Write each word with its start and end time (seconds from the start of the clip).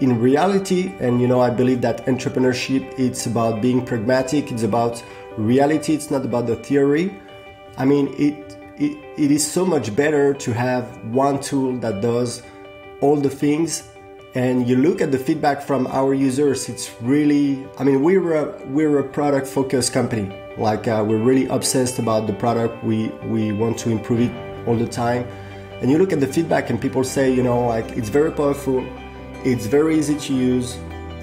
in 0.00 0.20
reality, 0.20 0.92
and 1.00 1.20
you 1.20 1.26
know, 1.26 1.40
I 1.40 1.50
believe 1.50 1.80
that 1.82 2.06
entrepreneurship 2.06 2.98
it's 2.98 3.26
about 3.26 3.60
being 3.60 3.84
pragmatic. 3.84 4.52
It's 4.52 4.62
about 4.62 5.02
reality. 5.36 5.94
It's 5.94 6.10
not 6.10 6.24
about 6.24 6.46
the 6.46 6.56
theory. 6.56 7.14
I 7.76 7.84
mean, 7.84 8.08
it, 8.18 8.56
it, 8.76 8.96
it 9.16 9.30
is 9.30 9.46
so 9.46 9.64
much 9.64 9.94
better 9.94 10.34
to 10.34 10.52
have 10.52 10.84
one 11.06 11.40
tool 11.40 11.76
that 11.78 12.00
does 12.00 12.42
all 13.00 13.16
the 13.16 13.30
things 13.30 13.88
and 14.34 14.68
you 14.68 14.76
look 14.76 15.00
at 15.00 15.10
the 15.10 15.18
feedback 15.18 15.62
from 15.62 15.86
our 15.86 16.12
users 16.12 16.68
it's 16.68 16.94
really 17.00 17.66
i 17.78 17.84
mean 17.84 18.02
we're 18.02 18.34
a, 18.34 18.66
we're 18.66 18.98
a 18.98 19.04
product 19.04 19.46
focused 19.46 19.92
company 19.92 20.30
like 20.58 20.86
uh, 20.86 21.02
we're 21.06 21.16
really 21.30 21.46
obsessed 21.46 21.98
about 21.98 22.26
the 22.26 22.32
product 22.34 22.82
we 22.84 23.08
we 23.24 23.52
want 23.52 23.78
to 23.78 23.90
improve 23.90 24.20
it 24.20 24.32
all 24.66 24.76
the 24.76 24.86
time 24.86 25.26
and 25.80 25.90
you 25.90 25.96
look 25.96 26.12
at 26.12 26.20
the 26.20 26.26
feedback 26.26 26.68
and 26.68 26.80
people 26.80 27.02
say 27.02 27.32
you 27.32 27.42
know 27.42 27.66
like 27.66 27.88
it's 27.96 28.10
very 28.10 28.30
powerful 28.30 28.84
it's 29.44 29.66
very 29.66 29.98
easy 29.98 30.18
to 30.18 30.34
use. 30.34 30.76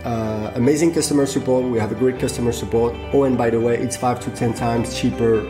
Uh, 0.03 0.52
amazing 0.55 0.94
customer 0.94 1.26
support. 1.26 1.66
We 1.66 1.80
have 1.80 1.91
a 1.91 1.95
great 1.95 2.20
customer 2.20 2.52
support. 2.52 2.94
Oh 3.12 3.23
and 3.23 3.38
by 3.38 3.49
the 3.49 3.59
way 3.59 3.76
it's 3.77 3.98
five 3.98 4.20
to 4.22 4.30
ten 4.31 4.53
times 4.53 4.95
cheaper 4.99 5.41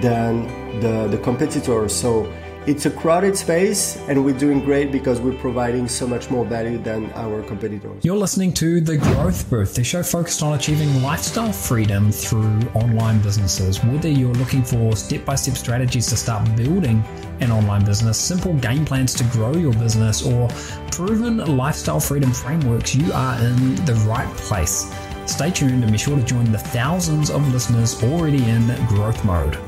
than 0.00 0.46
the 0.80 1.08
the 1.08 1.18
competitors 1.18 1.94
so 1.94 2.32
it's 2.68 2.84
a 2.84 2.90
crowded 2.90 3.34
space, 3.34 3.96
and 4.08 4.22
we're 4.22 4.36
doing 4.36 4.60
great 4.62 4.92
because 4.92 5.22
we're 5.22 5.38
providing 5.38 5.88
so 5.88 6.06
much 6.06 6.30
more 6.30 6.44
value 6.44 6.76
than 6.76 7.10
our 7.14 7.42
competitors. 7.44 8.04
You're 8.04 8.18
listening 8.18 8.52
to 8.54 8.82
The 8.82 8.98
Growth 8.98 9.48
Booth, 9.48 9.74
the 9.74 9.82
show 9.82 10.02
focused 10.02 10.42
on 10.42 10.52
achieving 10.52 11.02
lifestyle 11.02 11.50
freedom 11.50 12.12
through 12.12 12.60
online 12.74 13.22
businesses. 13.22 13.82
Whether 13.82 14.10
you're 14.10 14.34
looking 14.34 14.62
for 14.62 14.94
step 14.96 15.24
by 15.24 15.36
step 15.36 15.56
strategies 15.56 16.08
to 16.08 16.16
start 16.18 16.54
building 16.56 17.02
an 17.40 17.50
online 17.50 17.86
business, 17.86 18.18
simple 18.18 18.52
game 18.52 18.84
plans 18.84 19.14
to 19.14 19.24
grow 19.24 19.54
your 19.54 19.72
business, 19.72 20.20
or 20.22 20.48
proven 20.92 21.38
lifestyle 21.56 22.00
freedom 22.00 22.32
frameworks, 22.32 22.94
you 22.94 23.10
are 23.14 23.42
in 23.42 23.76
the 23.86 23.94
right 24.06 24.28
place. 24.36 24.92
Stay 25.24 25.50
tuned 25.50 25.82
and 25.82 25.90
be 25.90 25.96
sure 25.96 26.16
to 26.16 26.22
join 26.22 26.52
the 26.52 26.58
thousands 26.58 27.30
of 27.30 27.50
listeners 27.50 28.02
already 28.04 28.44
in 28.44 28.66
growth 28.88 29.24
mode. 29.24 29.58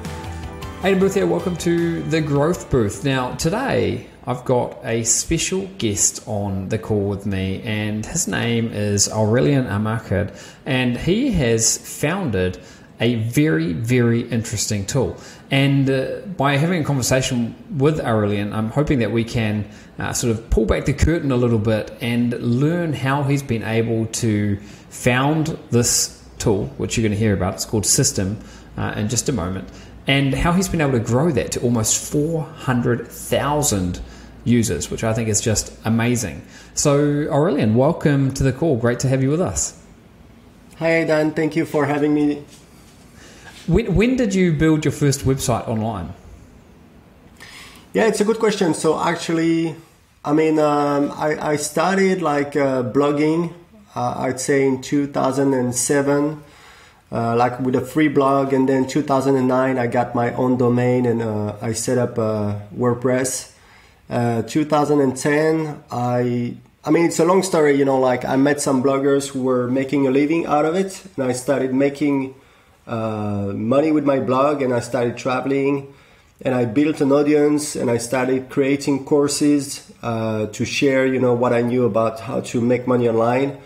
Aidan 0.83 0.99
Booth 0.99 1.13
here, 1.13 1.27
welcome 1.27 1.59
to 1.59 2.03
the 2.05 2.23
Growth 2.23 2.71
Booth. 2.71 3.05
Now, 3.05 3.35
today 3.35 4.07
I've 4.27 4.47
got 4.47 4.79
a 4.83 5.05
special 5.05 5.67
guest 5.77 6.27
on 6.27 6.71
the 6.71 6.79
call 6.79 7.07
with 7.07 7.27
me, 7.27 7.61
and 7.65 8.07
his 8.07 8.27
name 8.27 8.73
is 8.73 9.07
Aurelian 9.07 9.67
Amacker, 9.67 10.35
and 10.65 10.97
he 10.97 11.33
has 11.33 11.77
founded 11.77 12.59
a 12.99 13.17
very, 13.17 13.75
very 13.75 14.23
interesting 14.31 14.87
tool. 14.87 15.19
And 15.51 15.91
uh, 15.91 16.23
by 16.39 16.57
having 16.57 16.81
a 16.81 16.85
conversation 16.85 17.55
with 17.77 18.01
Aurelian, 18.01 18.55
I'm 18.55 18.71
hoping 18.71 19.01
that 19.01 19.13
we 19.13 19.23
can 19.23 19.69
uh, 19.99 20.15
sort 20.15 20.31
of 20.31 20.49
pull 20.49 20.65
back 20.65 20.87
the 20.87 20.95
curtain 20.95 21.31
a 21.31 21.37
little 21.37 21.59
bit 21.59 21.93
and 22.01 22.33
learn 22.41 22.95
how 22.95 23.23
he's 23.25 23.43
been 23.43 23.65
able 23.65 24.07
to 24.07 24.57
found 24.89 25.59
this 25.71 26.25
tool, 26.39 26.69
which 26.79 26.97
you're 26.97 27.07
going 27.07 27.13
to 27.13 27.19
hear 27.19 27.35
about. 27.35 27.53
It's 27.53 27.67
called 27.67 27.85
Systeme 27.85 28.43
uh, 28.79 28.95
in 28.97 29.11
just 29.11 29.29
a 29.29 29.33
moment 29.33 29.69
and 30.11 30.35
how 30.35 30.51
he's 30.51 30.69
been 30.69 30.81
able 30.81 30.99
to 30.99 30.99
grow 30.99 31.31
that 31.31 31.53
to 31.53 31.61
almost 31.61 31.97
400,000 32.11 34.01
users, 34.43 34.91
which 34.91 35.05
I 35.05 35.13
think 35.15 35.29
is 35.29 35.41
just 35.41 35.73
amazing. 35.85 36.43
So, 36.75 37.29
Aurelian, 37.31 37.77
welcome 37.77 38.35
to 38.35 38.43
the 38.43 38.53
call. 38.53 38.77
Great 38.77 38.99
to 39.01 39.09
have 39.09 39.23
you 39.23 39.31
with 39.31 39.41
us. 39.41 39.81
Hi, 40.79 41.03
Aidan. 41.03 41.31
Thank 41.31 41.55
you 41.55 41.65
for 41.65 41.87
having 41.87 42.13
me. 42.13 42.43
When, 43.69 43.95
when 43.95 44.17
did 44.17 44.35
you 44.35 44.53
build 44.53 44.85
your 44.85 44.91
first 44.91 45.21
website 45.21 45.69
online? 45.69 46.13
Yeah, 47.93 48.09
it's 48.09 48.21
a 48.21 48.25
good 48.25 48.41
question. 48.41 48.75
So, 48.75 48.99
actually, 48.99 49.77
I 50.25 50.33
mean, 50.33 50.59
um, 50.59 51.13
I, 51.13 51.53
I, 51.53 51.57
started 51.57 52.21
like 52.21 52.57
uh, 52.57 52.83
blogging, 52.83 53.53
uh, 53.95 54.15
I'd 54.27 54.41
say 54.41 54.67
in 54.67 54.83
2007 54.83 56.43
uh, 57.13 57.35
like 57.37 57.59
with 57.61 57.75
a 57.75 57.81
free 57.81 58.09
blog 58.09 58.53
and 58.53 58.69
then 58.69 58.87
2009 58.87 59.79
i 59.79 59.87
got 59.87 60.15
my 60.15 60.33
own 60.35 60.57
domain 60.57 61.07
and 61.07 61.23
uh, 61.23 61.57
i 61.61 61.73
set 61.73 61.99
up 61.99 62.19
uh, 62.19 62.55
wordpress. 62.77 63.53
Uh, 64.09 64.43
2010 64.43 65.85
i 65.91 66.55
i 66.85 66.91
mean 66.91 67.05
it's 67.05 67.21
a 67.21 67.25
long 67.25 67.43
story 67.43 67.77
you 67.77 67.85
know 67.85 67.99
like 67.99 68.25
i 68.25 68.35
met 68.37 68.61
some 68.61 68.83
bloggers 68.83 69.29
who 69.29 69.43
were 69.43 69.69
making 69.69 70.07
a 70.07 70.11
living 70.11 70.47
out 70.47 70.65
of 70.65 70.75
it 70.75 71.05
and 71.17 71.25
i 71.25 71.33
started 71.33 71.73
making 71.73 72.35
uh, 72.87 73.53
money 73.55 73.93
with 73.93 74.05
my 74.05 74.19
blog 74.19 74.63
and 74.63 74.75
i 74.75 74.81
started 74.81 75.17
traveling 75.17 75.93
and 76.43 76.55
i 76.57 76.65
built 76.65 77.01
an 77.01 77.13
audience 77.13 77.77
and 77.77 77.89
i 77.89 77.97
started 77.97 78.49
creating 78.49 79.05
courses 79.05 79.93
uh, 80.03 80.47
to 80.47 80.65
share 80.65 81.07
you 81.07 81.21
know 81.21 81.35
what 81.35 81.53
i 81.53 81.61
knew 81.61 81.85
about 81.85 82.19
how 82.21 82.41
to 82.41 82.61
make 82.61 82.89
money 82.89 83.09
online 83.09 83.57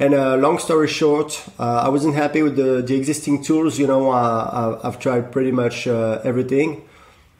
and 0.00 0.14
uh, 0.14 0.36
long 0.36 0.58
story 0.60 0.86
short, 0.86 1.44
uh, 1.58 1.82
I 1.84 1.88
wasn't 1.88 2.14
happy 2.14 2.42
with 2.42 2.54
the, 2.54 2.82
the 2.82 2.94
existing 2.94 3.42
tools. 3.42 3.80
You 3.80 3.88
know, 3.88 4.12
uh, 4.12 4.80
I've 4.84 5.00
tried 5.00 5.32
pretty 5.32 5.50
much 5.50 5.88
uh, 5.88 6.20
everything, 6.22 6.82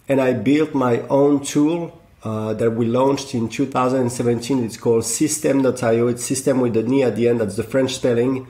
and 0.08 0.20
I 0.20 0.32
built 0.32 0.74
my 0.74 1.00
own 1.02 1.44
tool 1.44 2.00
uh, 2.24 2.54
that 2.54 2.72
we 2.72 2.86
launched 2.86 3.32
in 3.32 3.48
2017. 3.48 4.64
It's 4.64 4.76
called 4.76 5.04
Systeme.io. 5.04 6.08
It's 6.08 6.24
system 6.24 6.60
with 6.60 6.74
the 6.74 6.82
ni 6.82 7.04
at 7.04 7.14
the 7.14 7.28
end. 7.28 7.41
That's 7.41 7.54
the 7.54 7.62
French 7.62 7.94
spelling. 7.94 8.48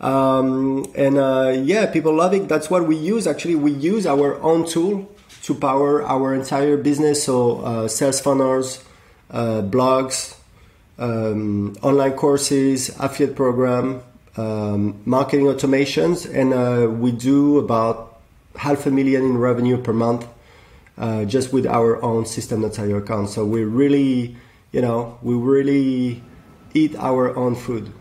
Um, 0.00 0.84
and 0.96 1.16
uh, 1.16 1.54
yeah, 1.56 1.86
people 1.86 2.14
love 2.14 2.34
it. 2.34 2.48
That's 2.48 2.68
what 2.68 2.88
we 2.88 2.96
use. 2.96 3.28
Actually, 3.28 3.54
we 3.54 3.70
use 3.70 4.06
our 4.06 4.42
own 4.42 4.66
tool 4.66 5.08
to 5.42 5.54
power 5.54 6.02
our 6.02 6.34
entire 6.34 6.76
business. 6.76 7.22
So 7.24 7.86
sales 7.86 8.20
funnels, 8.20 8.84
blogs 9.30 10.35
um, 10.98 11.76
online 11.82 12.12
courses, 12.12 12.90
affiliate 12.98 13.36
program, 13.36 14.02
um, 14.36 15.00
marketing 15.04 15.46
automations, 15.46 16.32
and 16.32 16.52
uh, 16.52 16.90
we 16.90 17.12
do 17.12 17.58
about 17.58 18.20
half 18.56 18.86
a 18.86 18.90
million 18.90 19.22
in 19.22 19.38
revenue 19.38 19.80
per 19.80 19.92
month 19.92 20.26
uh, 20.98 21.24
just 21.24 21.52
with 21.52 21.66
our 21.66 22.02
own 22.02 22.24
systeme.io 22.24 22.96
account. 22.96 23.28
So 23.30 23.44
we 23.44 23.64
really, 23.64 24.36
you 24.72 24.80
know, 24.80 25.18
we 25.22 25.34
really 25.34 26.22
eat 26.74 26.94
our 26.96 27.36
own 27.36 27.54
food. 27.54 27.92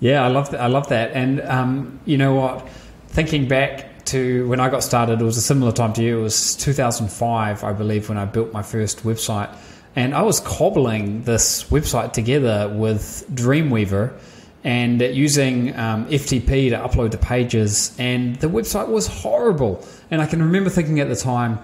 Yeah, 0.00 0.24
I 0.24 0.28
love 0.28 0.50
that. 0.50 0.60
I 0.60 0.66
love 0.66 0.88
that. 0.88 1.12
And 1.12 1.40
um, 1.42 2.00
you 2.04 2.18
know 2.18 2.34
what? 2.34 2.68
Thinking 3.08 3.46
back 3.46 4.04
to 4.06 4.48
when 4.48 4.58
I 4.58 4.68
got 4.68 4.82
started, 4.82 5.20
it 5.20 5.24
was 5.24 5.36
a 5.36 5.42
similar 5.42 5.70
time 5.70 5.92
to 5.94 6.02
you. 6.02 6.18
It 6.18 6.22
was 6.22 6.56
2005, 6.56 7.62
I 7.62 7.72
believe, 7.72 8.08
when 8.08 8.18
I 8.18 8.24
built 8.24 8.52
my 8.52 8.62
first 8.62 9.04
website 9.04 9.54
and 9.94 10.14
I 10.14 10.22
was 10.22 10.40
cobbling 10.40 11.22
this 11.24 11.64
website 11.64 12.12
together 12.12 12.72
with 12.74 13.26
Dreamweaver 13.32 14.18
and 14.64 15.00
using 15.00 15.76
um, 15.76 16.06
FTP 16.06 16.70
to 16.70 16.76
upload 16.76 17.10
the 17.10 17.18
pages. 17.18 17.94
And 17.98 18.36
the 18.36 18.46
website 18.46 18.88
was 18.88 19.06
horrible. 19.06 19.84
And 20.10 20.22
I 20.22 20.26
can 20.26 20.40
remember 20.42 20.70
thinking 20.70 21.00
at 21.00 21.08
the 21.08 21.16
time, 21.16 21.58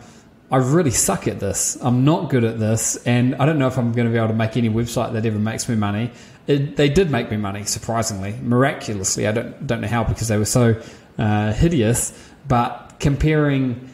I 0.50 0.56
really 0.56 0.90
suck 0.90 1.28
at 1.28 1.40
this. 1.40 1.76
I'm 1.82 2.04
not 2.04 2.30
good 2.30 2.42
at 2.42 2.58
this, 2.58 2.96
and 3.04 3.34
I 3.36 3.44
don't 3.44 3.58
know 3.58 3.66
if 3.66 3.76
I'm 3.76 3.92
going 3.92 4.06
to 4.06 4.12
be 4.12 4.16
able 4.16 4.28
to 4.28 4.34
make 4.34 4.56
any 4.56 4.70
website 4.70 5.12
that 5.12 5.26
ever 5.26 5.38
makes 5.38 5.68
me 5.68 5.76
money. 5.76 6.10
It, 6.46 6.76
they 6.76 6.88
did 6.88 7.10
make 7.10 7.30
me 7.30 7.36
money, 7.36 7.64
surprisingly, 7.64 8.34
miraculously. 8.42 9.26
I 9.26 9.32
don't 9.32 9.66
don't 9.66 9.82
know 9.82 9.88
how 9.88 10.04
because 10.04 10.28
they 10.28 10.38
were 10.38 10.46
so 10.46 10.80
uh, 11.18 11.52
hideous. 11.52 12.18
But 12.46 12.94
comparing 12.98 13.90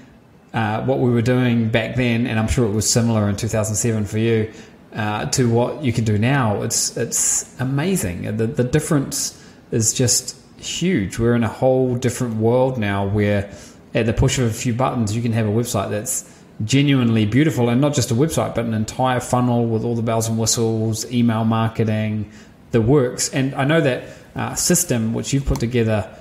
uh, 0.54 0.84
what 0.84 1.00
we 1.00 1.10
were 1.10 1.22
doing 1.22 1.68
back 1.68 1.96
then, 1.96 2.26
and 2.26 2.38
I'm 2.38 2.48
sure 2.48 2.64
it 2.64 2.72
was 2.72 2.88
similar 2.88 3.28
in 3.28 3.36
2007 3.36 4.06
for 4.06 4.18
you, 4.18 4.52
uh, 4.94 5.26
to 5.26 5.50
what 5.50 5.82
you 5.82 5.92
can 5.92 6.04
do 6.04 6.16
now. 6.16 6.62
It's 6.62 6.96
it's 6.96 7.60
amazing. 7.60 8.36
The 8.36 8.46
the 8.46 8.64
difference 8.64 9.44
is 9.72 9.92
just 9.92 10.36
huge. 10.56 11.18
We're 11.18 11.34
in 11.34 11.42
a 11.42 11.48
whole 11.48 11.96
different 11.96 12.36
world 12.36 12.78
now 12.78 13.04
where 13.06 13.50
at 13.94 14.06
the 14.06 14.12
push 14.12 14.38
of 14.38 14.46
a 14.46 14.52
few 14.52 14.72
buttons 14.72 15.14
you 15.14 15.22
can 15.22 15.32
have 15.32 15.46
a 15.46 15.50
website 15.50 15.90
that's 15.90 16.30
genuinely 16.64 17.26
beautiful 17.26 17.68
and 17.68 17.80
not 17.80 17.94
just 17.94 18.12
a 18.12 18.14
website 18.14 18.54
but 18.54 18.64
an 18.64 18.74
entire 18.74 19.18
funnel 19.18 19.66
with 19.66 19.84
all 19.84 19.96
the 19.96 20.02
bells 20.02 20.28
and 20.28 20.38
whistles, 20.38 21.10
email 21.12 21.44
marketing, 21.44 22.30
the 22.70 22.80
works. 22.80 23.28
And 23.30 23.54
I 23.56 23.64
know 23.64 23.80
that 23.80 24.04
uh, 24.36 24.52
Systeme 24.52 25.12
which 25.12 25.32
you've 25.32 25.46
put 25.46 25.58
together 25.58 26.16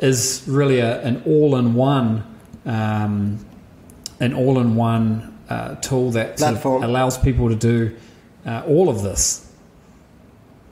is 0.00 0.42
really 0.46 0.80
a, 0.80 1.02
an 1.02 1.22
all-in-one 1.26 2.24
um, 2.64 3.44
an 4.20 4.34
all-in-one 4.34 5.38
uh, 5.48 5.74
tool 5.76 6.10
that 6.12 6.38
sort 6.38 6.56
of 6.56 6.64
allows 6.82 7.18
people 7.18 7.48
to 7.48 7.56
do 7.56 7.96
uh, 8.46 8.62
all 8.66 8.88
of 8.88 9.02
this. 9.02 9.50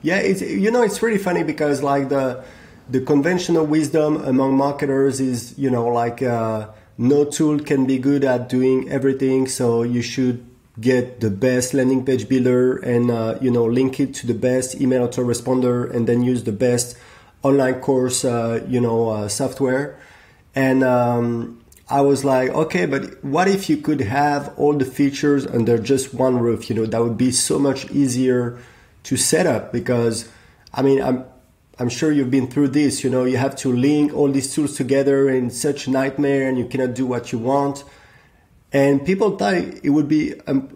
Yeah, 0.01 0.17
it's 0.17 0.41
you 0.41 0.71
know 0.71 0.83
it's 0.83 1.01
really 1.01 1.17
funny 1.17 1.43
because 1.43 1.81
like 1.81 2.09
the 2.09 2.43
the 2.89 3.01
conventional 3.01 3.65
wisdom 3.65 4.17
among 4.23 4.55
marketers 4.55 5.19
is 5.19 5.57
you 5.57 5.69
know 5.69 5.87
like 5.87 6.21
uh, 6.21 6.69
no 6.97 7.25
tool 7.25 7.59
can 7.59 7.85
be 7.85 7.97
good 7.97 8.23
at 8.23 8.49
doing 8.49 8.89
everything, 8.89 9.47
so 9.47 9.83
you 9.83 10.01
should 10.01 10.45
get 10.79 11.21
the 11.21 11.29
best 11.29 11.73
landing 11.73 12.05
page 12.05 12.29
builder 12.29 12.77
and 12.77 13.09
uh, 13.09 13.37
you 13.41 13.49
know 13.49 13.65
link 13.65 13.99
it 13.99 14.13
to 14.13 14.27
the 14.27 14.33
best 14.33 14.79
email 14.79 15.07
autoresponder 15.07 15.89
and 15.93 16.07
then 16.07 16.21
use 16.21 16.43
the 16.43 16.51
best 16.51 16.95
online 17.41 17.79
course 17.81 18.23
uh, 18.23 18.63
you 18.67 18.79
know 18.79 19.09
uh, 19.09 19.27
software 19.27 19.97
and 20.53 20.83
um, 20.83 21.59
I 21.89 22.01
was 22.01 22.25
like, 22.25 22.49
okay, 22.49 22.85
but 22.85 23.23
what 23.23 23.47
if 23.47 23.69
you 23.69 23.77
could 23.77 24.01
have 24.01 24.53
all 24.57 24.73
the 24.73 24.85
features 24.85 25.47
under 25.47 25.77
just 25.77 26.13
one 26.13 26.37
roof? 26.37 26.69
You 26.69 26.75
know, 26.75 26.85
that 26.85 27.01
would 27.01 27.17
be 27.17 27.31
so 27.31 27.57
much 27.57 27.89
easier 27.91 28.59
to 29.03 29.15
set 29.15 29.47
up 29.47 29.71
because 29.71 30.29
I 30.73 30.81
mean 30.81 31.01
I'm 31.01 31.23
I'm 31.79 31.89
sure 31.89 32.11
you've 32.11 32.31
been 32.31 32.47
through 32.47 32.69
this. 32.69 33.03
You 33.03 33.09
know, 33.09 33.23
you 33.23 33.37
have 33.37 33.55
to 33.57 33.71
link 33.71 34.13
all 34.13 34.29
these 34.29 34.53
tools 34.53 34.75
together 34.75 35.29
in 35.29 35.49
such 35.49 35.87
a 35.87 35.91
nightmare, 35.91 36.49
and 36.49 36.57
you 36.57 36.65
cannot 36.65 36.95
do 36.95 37.05
what 37.05 37.31
you 37.31 37.37
want. 37.37 37.83
And 38.73 39.05
people 39.05 39.37
thought 39.37 39.53
it 39.53 39.89
would 39.89 40.07
be 40.09 40.39
um, 40.47 40.75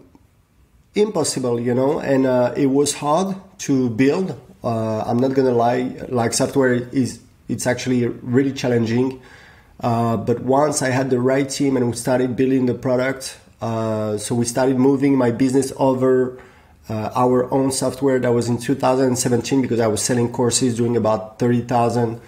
impossible, 0.94 1.60
you 1.60 1.74
know, 1.74 1.98
and 1.98 2.24
uh, 2.24 2.54
it 2.56 2.66
was 2.66 2.94
hard 2.94 3.36
to 3.58 3.90
build. 3.90 4.38
Uh, 4.64 5.02
I'm 5.02 5.18
not 5.18 5.34
gonna 5.34 5.52
lie, 5.52 6.06
like 6.08 6.32
software 6.32 6.72
is 6.72 7.20
it's 7.48 7.66
actually 7.66 8.06
really 8.06 8.52
challenging. 8.52 9.20
Uh, 9.82 10.16
but 10.16 10.40
once 10.40 10.80
I 10.80 10.90
had 10.90 11.10
the 11.10 11.20
right 11.20 11.48
team 11.48 11.76
and 11.76 11.90
we 11.90 11.96
started 11.96 12.36
building 12.36 12.66
the 12.66 12.74
product, 12.74 13.38
uh, 13.60 14.16
so 14.16 14.34
we 14.34 14.44
started 14.44 14.78
moving 14.78 15.16
my 15.16 15.30
business 15.30 15.72
over 15.76 16.38
uh, 16.88 17.10
our 17.14 17.52
own 17.52 17.72
software. 17.72 18.18
That 18.18 18.32
was 18.32 18.48
in 18.48 18.58
2017 18.58 19.62
because 19.62 19.80
I 19.80 19.86
was 19.88 20.02
selling 20.02 20.32
courses 20.32 20.76
doing 20.76 20.96
about 20.96 21.38
thirty 21.38 21.62
thousand 21.62 22.20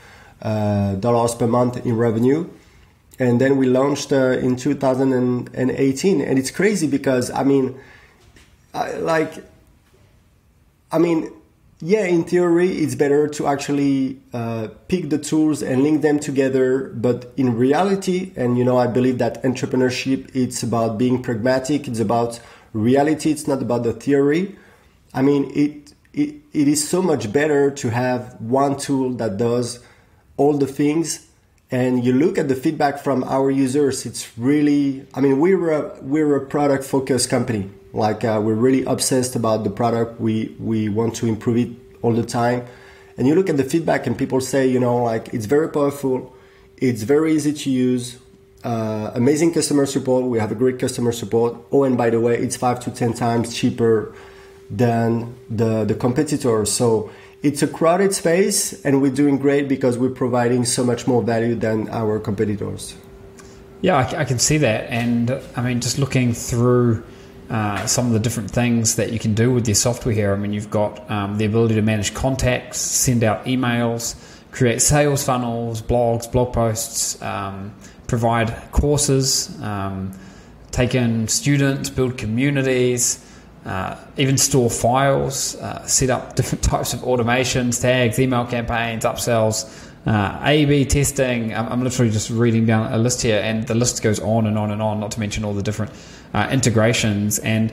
uh, 0.43 0.95
dollars 0.97 1.35
per 1.35 1.47
month 1.47 1.85
in 1.85 1.97
revenue. 1.97 2.49
And 3.19 3.41
then 3.41 3.57
we 3.57 3.67
launched 3.67 4.13
uh, 4.13 4.39
in 4.39 4.57
2018, 4.57 6.21
and 6.21 6.39
it's 6.39 6.51
crazy 6.51 6.89
because 6.89 7.31
I 7.31 7.45
mean, 7.45 7.79
I, 8.73 8.95
like, 8.95 9.33
I 10.91 10.99
mean, 10.99 11.33
yeah, 11.81 12.05
in 12.05 12.25
theory, 12.25 12.71
it's 12.71 12.95
better 12.95 13.27
to 13.29 13.47
actually 13.47 14.21
uh, 14.33 14.69
pick 14.89 15.11
the 15.11 15.19
tools 15.19 15.63
and 15.63 15.83
link 15.83 16.03
them 16.03 16.19
together. 16.19 16.91
But 16.95 17.33
in 17.37 17.57
reality, 17.57 18.33
and 18.37 18.57
you 18.57 18.65
know, 18.65 18.79
I 18.79 18.87
believe 18.87 19.19
that 19.19 19.43
entrepreneurship 19.43 20.31
it's 20.35 20.63
about 20.63 20.99
being 20.99 21.23
pragmatic. 21.23 21.89
It's 21.89 22.01
about 22.01 22.41
reality. 22.73 23.31
It's 23.31 23.49
not 23.49 23.61
about 23.61 23.83
the 23.83 23.93
theory. 23.93 24.57
I 25.13 25.23
mean, 25.23 25.51
it 25.55 25.93
it, 26.13 26.37
it 26.53 26.69
is 26.69 26.89
so 26.89 27.03
much 27.03 27.33
better 27.33 27.71
to 27.73 27.91
have 27.91 28.41
one 28.41 28.77
tool 28.77 29.11
that 29.15 29.37
does 29.37 29.81
all 30.37 30.57
the 30.57 30.69
things. 30.69 31.27
And 31.73 32.05
you 32.05 32.13
look 32.13 32.39
at 32.39 32.47
the 32.47 32.55
feedback 32.55 33.01
from 33.01 33.25
our 33.25 33.51
users. 33.51 34.07
It's 34.07 34.39
really, 34.39 35.07
I 35.13 35.21
mean, 35.21 35.41
we're 35.41 35.71
a, 35.71 35.99
we're 36.03 36.37
a 36.37 36.47
product 36.47 36.85
focused 36.85 37.31
company 37.31 37.69
like 37.95 38.25
uh, 38.25 38.41
we're 38.43 38.55
really 38.55 38.85
obsessed 38.85 39.37
about 39.37 39.65
the 39.65 39.71
product. 39.71 40.21
We 40.21 40.55
we 40.59 40.89
want 40.89 41.15
to 41.17 41.27
improve 41.27 41.57
it 41.57 41.71
all 42.03 42.13
the 42.13 42.25
time. 42.25 42.67
And 43.17 43.29
you 43.29 43.35
look 43.37 43.49
at 43.49 43.57
the 43.57 43.65
feedback, 43.65 44.07
and 44.07 44.19
people 44.19 44.41
say, 44.41 44.67
you 44.67 44.81
know, 44.81 45.03
like 45.05 45.33
it's 45.33 45.47
very 45.47 45.69
powerful, 45.69 46.35
it's 46.77 47.05
very 47.05 47.33
easy 47.33 47.53
to 47.53 47.71
use, 47.71 48.19
uh, 48.65 49.13
amazing 49.15 49.55
customer 49.55 49.87
support. 49.87 50.25
We 50.25 50.41
have 50.41 50.51
a 50.51 50.57
great 50.57 50.81
customer 50.81 51.13
support. 51.13 51.57
Oh, 51.71 51.85
and 51.85 51.97
by 51.97 52.11
the 52.11 52.21
way, 52.21 52.37
it's 52.37 52.57
five 52.57 52.81
to 52.81 52.91
ten 52.91 53.15
times 53.15 53.55
cheaper 53.55 54.13
than 54.69 55.37
the 55.49 55.85
the 55.85 55.95
competitors. 55.95 56.73
So 56.73 57.11
it's 57.45 57.63
a 57.63 57.69
crowded 57.69 58.13
space, 58.13 58.85
and 58.85 59.01
we're 59.01 59.13
doing 59.13 59.39
great 59.39 59.69
because 59.69 59.99
we're 59.99 60.11
providing 60.25 60.65
so 60.65 60.83
much 60.83 61.07
more 61.07 61.23
value 61.23 61.55
than 61.55 61.89
our 61.91 62.19
competitors. 62.19 62.97
Yeah, 63.83 63.99
I, 63.99 64.23
I 64.23 64.25
can 64.25 64.39
see 64.39 64.59
that, 64.59 64.91
and 64.91 65.31
I 65.55 65.63
mean, 65.63 65.81
just 65.81 65.99
looking 65.99 66.33
through 66.33 67.05
uh, 67.51 67.87
some 67.87 68.07
of 68.07 68.13
the 68.13 68.19
different 68.19 68.51
things 68.51 68.97
that 68.97 69.13
you 69.13 69.19
can 69.19 69.35
do 69.35 69.53
with 69.53 69.69
your 69.69 69.75
software 69.75 70.15
here. 70.15 70.33
I 70.33 70.37
mean, 70.37 70.53
you've 70.53 70.71
got 70.71 71.11
um, 71.11 71.37
the 71.39 71.45
ability 71.45 71.75
to 71.75 71.83
manage 71.83 72.15
contacts, 72.15 72.79
send 72.79 73.23
out 73.23 73.45
emails, 73.45 74.17
create 74.51 74.81
sales 74.81 75.25
funnels, 75.25 75.83
blogs, 75.83 76.31
blog 76.31 76.53
posts, 76.53 77.21
um, 77.23 77.75
provide 78.07 78.55
courses, 78.73 79.61
um, 79.63 80.13
take 80.71 80.95
in 80.95 81.29
students, 81.29 81.91
build 81.91 82.17
communities. 82.19 83.21
Uh, 83.65 83.97
even 84.19 84.37
store 84.37 84.69
files, 84.69 85.57
uh, 85.57 85.83
set 85.87 86.11
up 86.11 86.37
different 86.37 86.63
types 86.73 86.93
of 86.93 87.01
automations, 87.01 87.81
tags, 87.81 88.19
email 88.19 88.45
campaigns, 88.45 89.05
upsells, 89.05 89.84
uh, 90.07 90.41
A/B 90.43 90.85
testing. 90.85 91.55
I'm, 91.55 91.69
I'm, 91.69 91.83
literally 91.83 92.11
just 92.11 92.31
reading 92.31 92.67
down 92.67 92.93
a 92.93 92.99
list 92.99 93.23
here, 93.23 93.41
and 93.41 93.67
the 93.67 93.75
list 93.75 94.03
goes 94.03 94.21
on 94.21 94.47
and 94.47 94.59
on 94.59 94.71
and 94.71 94.83
on. 94.83 95.01
Not 95.01 95.13
to 95.13 95.21
mention 95.21 95.45
all 95.45 95.55
the 95.55 95.63
different 95.63 95.93
uh, 96.33 96.49
integrations 96.51 97.39
and. 97.39 97.73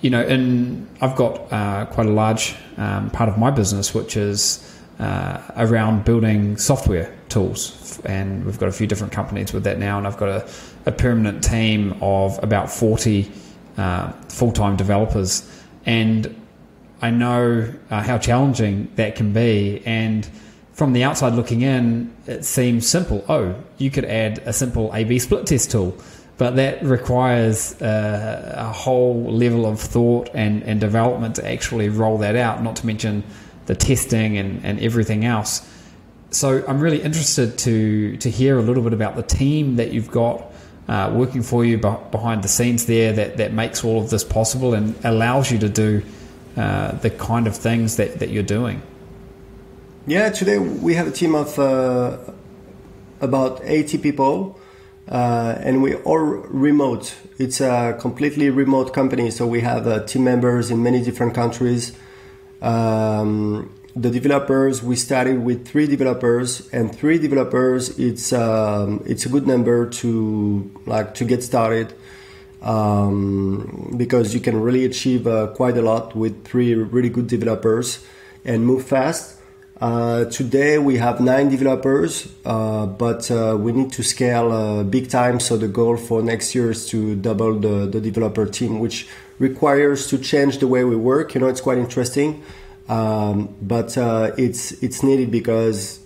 You 0.00 0.10
know, 0.10 0.22
in 0.22 0.86
I've 1.00 1.16
got 1.16 1.50
uh, 1.50 1.86
quite 1.86 2.06
a 2.06 2.10
large 2.10 2.54
um, 2.76 3.08
part 3.08 3.30
of 3.30 3.38
my 3.38 3.50
business, 3.50 3.94
which 3.94 4.18
is 4.18 4.60
uh, 4.98 5.40
around 5.56 6.04
building 6.04 6.58
software 6.58 7.16
tools, 7.30 8.00
and 8.04 8.44
we've 8.44 8.58
got 8.58 8.68
a 8.68 8.72
few 8.72 8.86
different 8.86 9.14
companies 9.14 9.54
with 9.54 9.64
that 9.64 9.78
now. 9.78 9.96
And 9.96 10.06
I've 10.06 10.18
got 10.18 10.28
a, 10.28 10.48
a 10.84 10.92
permanent 10.92 11.42
team 11.42 11.96
of 12.02 12.38
about 12.42 12.70
forty 12.70 13.32
uh, 13.76 14.12
full-time 14.28 14.76
developers, 14.76 15.50
and 15.86 16.34
I 17.02 17.10
know 17.10 17.72
uh, 17.90 18.02
how 18.02 18.18
challenging 18.18 18.92
that 18.96 19.16
can 19.16 19.32
be, 19.32 19.82
and 19.86 20.28
from 20.74 20.92
the 20.92 21.04
outside 21.04 21.34
looking 21.34 21.62
in, 21.62 22.12
it 22.26 22.44
seems 22.44 22.86
simple. 22.86 23.24
Oh, 23.28 23.54
you 23.78 23.90
could 23.90 24.04
add 24.04 24.38
a 24.44 24.52
simple 24.52 24.92
A/B 24.92 25.18
split 25.20 25.46
test 25.46 25.70
tool, 25.70 25.96
but 26.36 26.56
that 26.56 26.82
requires 26.82 27.80
uh, 27.80 28.54
a 28.56 28.72
whole 28.72 29.24
level 29.32 29.66
of 29.66 29.80
thought 29.80 30.28
and, 30.34 30.62
and 30.64 30.80
development 30.80 31.36
to 31.36 31.48
actually 31.48 31.88
roll 31.88 32.18
that 32.18 32.34
out. 32.34 32.62
Not 32.62 32.76
to 32.76 32.86
mention 32.86 33.22
the 33.66 33.76
testing 33.76 34.36
and, 34.36 34.64
and 34.64 34.80
everything 34.80 35.24
else. 35.24 35.66
So 36.30 36.64
I'm 36.66 36.80
really 36.80 37.00
interested 37.00 37.56
to 37.58 38.16
to 38.16 38.28
hear 38.28 38.58
a 38.58 38.62
little 38.62 38.82
bit 38.82 38.92
about 38.92 39.14
the 39.14 39.22
team 39.22 39.76
that 39.76 39.92
you've 39.92 40.10
got 40.10 40.42
uh, 40.88 41.12
working 41.14 41.42
for 41.42 41.64
you 41.64 41.78
behind 41.78 42.42
the 42.42 42.48
scenes 42.48 42.86
there 42.86 43.12
that, 43.12 43.36
that 43.36 43.52
makes 43.52 43.84
all 43.84 44.00
of 44.00 44.10
this 44.10 44.24
possible 44.24 44.74
and 44.74 44.94
allows 45.04 45.50
you 45.50 45.58
to 45.58 45.68
do 45.68 46.02
uh, 46.56 46.92
the 46.96 47.10
kind 47.10 47.46
of 47.46 47.56
things 47.56 47.96
that, 47.96 48.18
that 48.18 48.30
you're 48.30 48.42
doing. 48.42 48.82
Yeah, 50.06 50.28
today 50.28 50.58
we 50.58 50.96
have 50.96 51.06
a 51.06 51.10
team 51.10 51.34
of 51.34 51.58
uh, 51.58 52.18
about 53.22 53.62
80 53.64 53.96
people, 53.96 54.60
uh, 55.08 55.56
and 55.58 55.82
we're 55.82 56.02
all 56.02 56.18
remote. 56.18 57.14
It's 57.38 57.62
a 57.62 57.96
completely 57.98 58.50
remote 58.50 58.92
company, 58.92 59.30
so 59.30 59.46
we 59.46 59.62
have 59.62 59.86
uh, 59.86 60.04
team 60.04 60.24
members 60.24 60.70
in 60.70 60.82
many 60.82 61.02
different 61.02 61.34
countries. 61.34 61.96
Um, 62.60 63.74
the 63.96 64.10
developers, 64.10 64.82
we 64.82 64.94
started 64.94 65.42
with 65.42 65.66
three 65.66 65.86
developers, 65.86 66.68
and 66.68 66.94
three 66.94 67.16
developers. 67.16 67.98
It's 67.98 68.30
um, 68.34 69.02
it's 69.06 69.24
a 69.24 69.30
good 69.30 69.46
number 69.46 69.88
to 69.88 70.70
like 70.84 71.14
to 71.14 71.24
get 71.24 71.42
started. 71.42 71.94
Um, 72.60 73.94
because 73.96 74.34
you 74.34 74.40
can 74.40 74.60
really 74.60 74.84
achieve 74.84 75.26
uh, 75.26 75.46
quite 75.48 75.78
a 75.78 75.82
lot 75.82 76.14
with 76.14 76.44
three 76.44 76.74
really 76.74 77.08
good 77.08 77.26
developers 77.26 78.04
and 78.44 78.66
move 78.66 78.84
fast. 78.84 79.40
Uh, 79.80 80.24
today 80.26 80.78
we 80.78 80.96
have 80.98 81.20
nine 81.20 81.48
developers, 81.48 82.32
uh, 82.44 82.86
but 82.86 83.28
uh, 83.30 83.56
we 83.58 83.72
need 83.72 83.90
to 83.92 84.02
scale 84.04 84.52
uh, 84.52 84.84
big 84.84 85.10
time. 85.10 85.40
So 85.40 85.56
the 85.56 85.66
goal 85.66 85.96
for 85.96 86.22
next 86.22 86.54
year 86.54 86.70
is 86.70 86.86
to 86.90 87.16
double 87.16 87.58
the, 87.58 87.86
the 87.86 88.00
developer 88.00 88.46
team, 88.46 88.78
which 88.78 89.08
requires 89.38 90.06
to 90.08 90.18
change 90.18 90.58
the 90.58 90.68
way 90.68 90.84
we 90.84 90.94
work. 90.94 91.34
You 91.34 91.40
know, 91.40 91.48
it's 91.48 91.60
quite 91.60 91.78
interesting, 91.78 92.42
um, 92.88 93.54
but 93.60 93.98
uh, 93.98 94.30
it's 94.38 94.72
it's 94.80 95.02
needed 95.02 95.32
because 95.32 95.98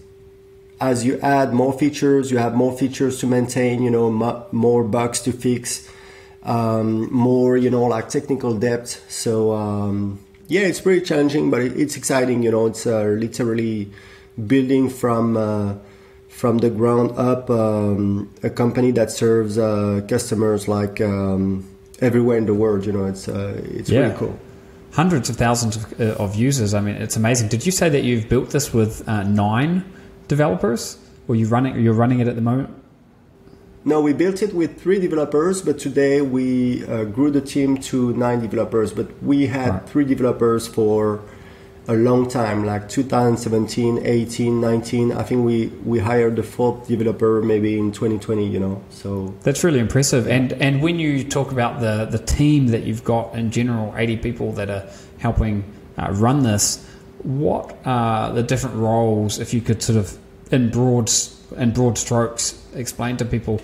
as 0.80 1.04
you 1.04 1.18
add 1.20 1.52
more 1.52 1.76
features, 1.78 2.30
you 2.30 2.38
have 2.38 2.54
more 2.54 2.76
features 2.76 3.20
to 3.20 3.26
maintain. 3.26 3.82
You 3.82 3.90
know, 3.90 4.08
m- 4.08 4.44
more 4.50 4.82
bugs 4.82 5.20
to 5.22 5.32
fix, 5.32 5.90
um, 6.42 7.12
more 7.12 7.58
you 7.58 7.68
know 7.68 7.84
like 7.84 8.08
technical 8.08 8.54
debt. 8.54 8.88
So. 9.08 9.52
Um, 9.52 10.20
yeah, 10.48 10.62
it's 10.62 10.80
pretty 10.80 11.04
challenging, 11.04 11.50
but 11.50 11.60
it's 11.60 11.96
exciting. 11.96 12.42
You 12.42 12.50
know, 12.50 12.66
it's 12.66 12.86
uh, 12.86 13.02
literally 13.02 13.92
building 14.46 14.88
from 14.88 15.36
uh, 15.36 15.74
from 16.28 16.58
the 16.58 16.70
ground 16.70 17.12
up 17.18 17.50
um, 17.50 18.32
a 18.42 18.50
company 18.50 18.90
that 18.92 19.10
serves 19.10 19.58
uh, 19.58 20.00
customers 20.08 20.66
like 20.66 21.00
um, 21.00 21.68
everywhere 22.00 22.38
in 22.38 22.46
the 22.46 22.54
world. 22.54 22.86
You 22.86 22.92
know, 22.92 23.04
it's 23.04 23.28
uh, 23.28 23.60
it's 23.64 23.90
yeah. 23.90 24.00
really 24.00 24.16
cool. 24.16 24.38
Hundreds 24.92 25.28
of 25.28 25.36
thousands 25.36 25.76
of, 25.76 26.00
uh, 26.00 26.14
of, 26.14 26.34
users. 26.34 26.72
I 26.72 26.80
mean, 26.80 26.96
it's 26.96 27.14
amazing. 27.14 27.48
Did 27.48 27.66
you 27.66 27.70
say 27.70 27.90
that 27.90 28.04
you've 28.04 28.28
built 28.28 28.50
this 28.50 28.72
with 28.72 29.06
uh, 29.06 29.22
nine 29.24 29.84
developers, 30.28 30.98
or 31.28 31.36
you 31.36 31.46
running? 31.46 31.78
You're 31.78 31.92
running 31.92 32.20
it 32.20 32.26
at 32.26 32.36
the 32.36 32.40
moment? 32.40 32.70
No, 33.88 34.02
we 34.02 34.12
built 34.12 34.42
it 34.42 34.52
with 34.52 34.78
three 34.78 35.00
developers, 35.00 35.62
but 35.62 35.78
today 35.78 36.20
we 36.20 36.84
uh, 36.84 37.04
grew 37.04 37.30
the 37.30 37.40
team 37.40 37.78
to 37.88 38.12
nine 38.12 38.38
developers. 38.38 38.92
But 38.92 39.22
we 39.22 39.46
had 39.46 39.70
right. 39.70 39.88
three 39.88 40.04
developers 40.04 40.68
for 40.68 41.22
a 41.86 41.94
long 41.94 42.28
time, 42.28 42.66
like 42.66 42.90
2017, 42.90 44.04
18, 44.04 44.60
19. 44.60 45.12
I 45.12 45.22
think 45.22 45.42
we, 45.42 45.68
we 45.86 46.00
hired 46.00 46.36
the 46.36 46.42
fourth 46.42 46.86
developer 46.86 47.40
maybe 47.40 47.78
in 47.78 47.90
2020, 47.90 48.46
you 48.46 48.60
know. 48.60 48.82
So 48.90 49.34
That's 49.40 49.64
really 49.64 49.78
impressive. 49.78 50.28
And 50.28 50.52
and 50.52 50.82
when 50.82 50.98
you 50.98 51.24
talk 51.24 51.50
about 51.50 51.80
the, 51.80 52.04
the 52.04 52.22
team 52.22 52.66
that 52.66 52.82
you've 52.82 53.04
got 53.04 53.34
in 53.34 53.50
general, 53.50 53.94
80 53.96 54.18
people 54.18 54.52
that 54.52 54.68
are 54.68 54.86
helping 55.16 55.64
uh, 55.96 56.08
run 56.12 56.42
this, 56.42 56.86
what 57.22 57.74
are 57.86 58.34
the 58.34 58.42
different 58.42 58.76
roles, 58.76 59.38
if 59.38 59.54
you 59.54 59.62
could 59.62 59.82
sort 59.82 59.96
of, 59.96 60.18
in 60.52 60.70
broad, 60.70 61.10
in 61.56 61.70
broad 61.70 61.96
strokes, 61.96 62.62
explain 62.74 63.16
to 63.16 63.24
people 63.24 63.62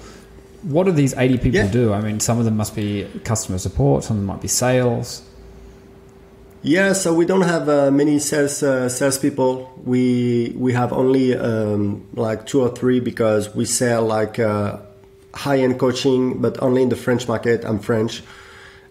what 0.64 0.84
do 0.84 0.92
these 0.92 1.14
80 1.14 1.38
people 1.38 1.60
yeah. 1.60 1.70
do? 1.70 1.92
I 1.92 2.00
mean, 2.00 2.20
some 2.20 2.38
of 2.38 2.44
them 2.44 2.56
must 2.56 2.74
be 2.74 3.06
customer 3.24 3.58
support, 3.58 4.04
some 4.04 4.16
of 4.16 4.20
them 4.20 4.26
might 4.26 4.40
be 4.40 4.48
sales. 4.48 5.22
Yeah, 6.62 6.94
so 6.94 7.12
we 7.12 7.26
don't 7.26 7.42
have 7.42 7.68
uh, 7.68 7.90
many 7.90 8.18
sales 8.18 8.62
uh, 8.62 8.88
salespeople. 8.88 9.70
We 9.84 10.54
we 10.56 10.72
have 10.72 10.94
only 10.94 11.36
um, 11.36 12.06
like 12.14 12.46
two 12.46 12.62
or 12.62 12.70
three 12.70 13.00
because 13.00 13.54
we 13.54 13.66
sell 13.66 14.02
like 14.06 14.38
uh, 14.38 14.78
high 15.34 15.58
end 15.58 15.78
coaching, 15.78 16.40
but 16.40 16.62
only 16.62 16.80
in 16.80 16.88
the 16.88 16.96
French 16.96 17.28
market. 17.28 17.66
I'm 17.66 17.80
French, 17.80 18.22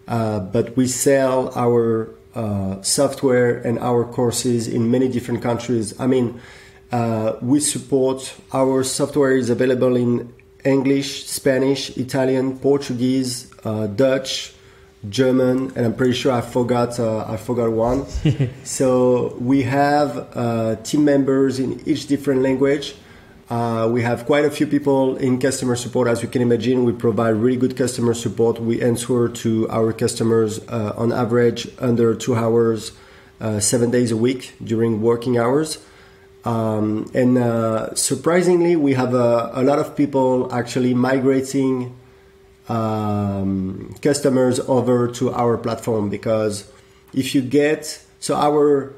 uh, 0.06 0.38
but 0.38 0.76
we 0.76 0.86
sell 0.86 1.50
our 1.56 2.14
uh, 2.36 2.80
software 2.82 3.58
and 3.58 3.80
our 3.80 4.04
courses 4.04 4.68
in 4.68 4.92
many 4.92 5.08
different 5.08 5.42
countries. 5.42 5.98
I 5.98 6.06
mean, 6.06 6.40
uh, 6.92 7.32
we 7.42 7.58
support 7.58 8.36
our 8.52 8.84
software 8.84 9.32
is 9.32 9.50
available 9.50 9.96
in 9.96 10.32
English, 10.64 11.26
Spanish, 11.26 11.96
Italian, 11.96 12.58
Portuguese, 12.58 13.50
Dutch. 13.96 14.54
German, 15.08 15.72
and 15.76 15.84
I'm 15.84 15.94
pretty 15.94 16.14
sure 16.14 16.32
I 16.32 16.40
forgot 16.40 16.98
uh, 16.98 17.26
I 17.28 17.36
forgot 17.36 17.70
one. 17.70 18.06
so 18.64 19.36
we 19.38 19.62
have 19.62 20.28
uh, 20.34 20.76
team 20.76 21.04
members 21.04 21.58
in 21.58 21.86
each 21.86 22.06
different 22.06 22.42
language. 22.42 22.94
Uh, 23.50 23.88
we 23.92 24.00
have 24.02 24.24
quite 24.24 24.44
a 24.44 24.50
few 24.50 24.66
people 24.66 25.16
in 25.16 25.38
customer 25.38 25.76
support. 25.76 26.08
As 26.08 26.22
you 26.22 26.28
can 26.28 26.40
imagine, 26.40 26.84
we 26.84 26.92
provide 26.92 27.36
really 27.36 27.58
good 27.58 27.76
customer 27.76 28.14
support. 28.14 28.58
We 28.58 28.80
answer 28.80 29.28
to 29.28 29.68
our 29.68 29.92
customers 29.92 30.60
uh, 30.68 30.94
on 30.96 31.12
average 31.12 31.68
under 31.78 32.14
two 32.14 32.34
hours, 32.34 32.92
uh, 33.40 33.60
seven 33.60 33.90
days 33.90 34.10
a 34.10 34.16
week 34.16 34.54
during 34.64 35.02
working 35.02 35.36
hours. 35.36 35.78
Um, 36.44 37.10
and 37.14 37.38
uh, 37.38 37.94
surprisingly, 37.94 38.76
we 38.76 38.94
have 38.94 39.14
a, 39.14 39.50
a 39.54 39.62
lot 39.62 39.78
of 39.78 39.96
people 39.96 40.52
actually 40.52 40.92
migrating 40.92 41.96
um, 42.68 43.94
customers 44.00 44.60
over 44.60 45.08
to 45.08 45.32
our 45.32 45.56
platform 45.58 46.08
because 46.08 46.70
if 47.12 47.34
you 47.34 47.42
get 47.42 48.02
so 48.20 48.34
our 48.34 48.94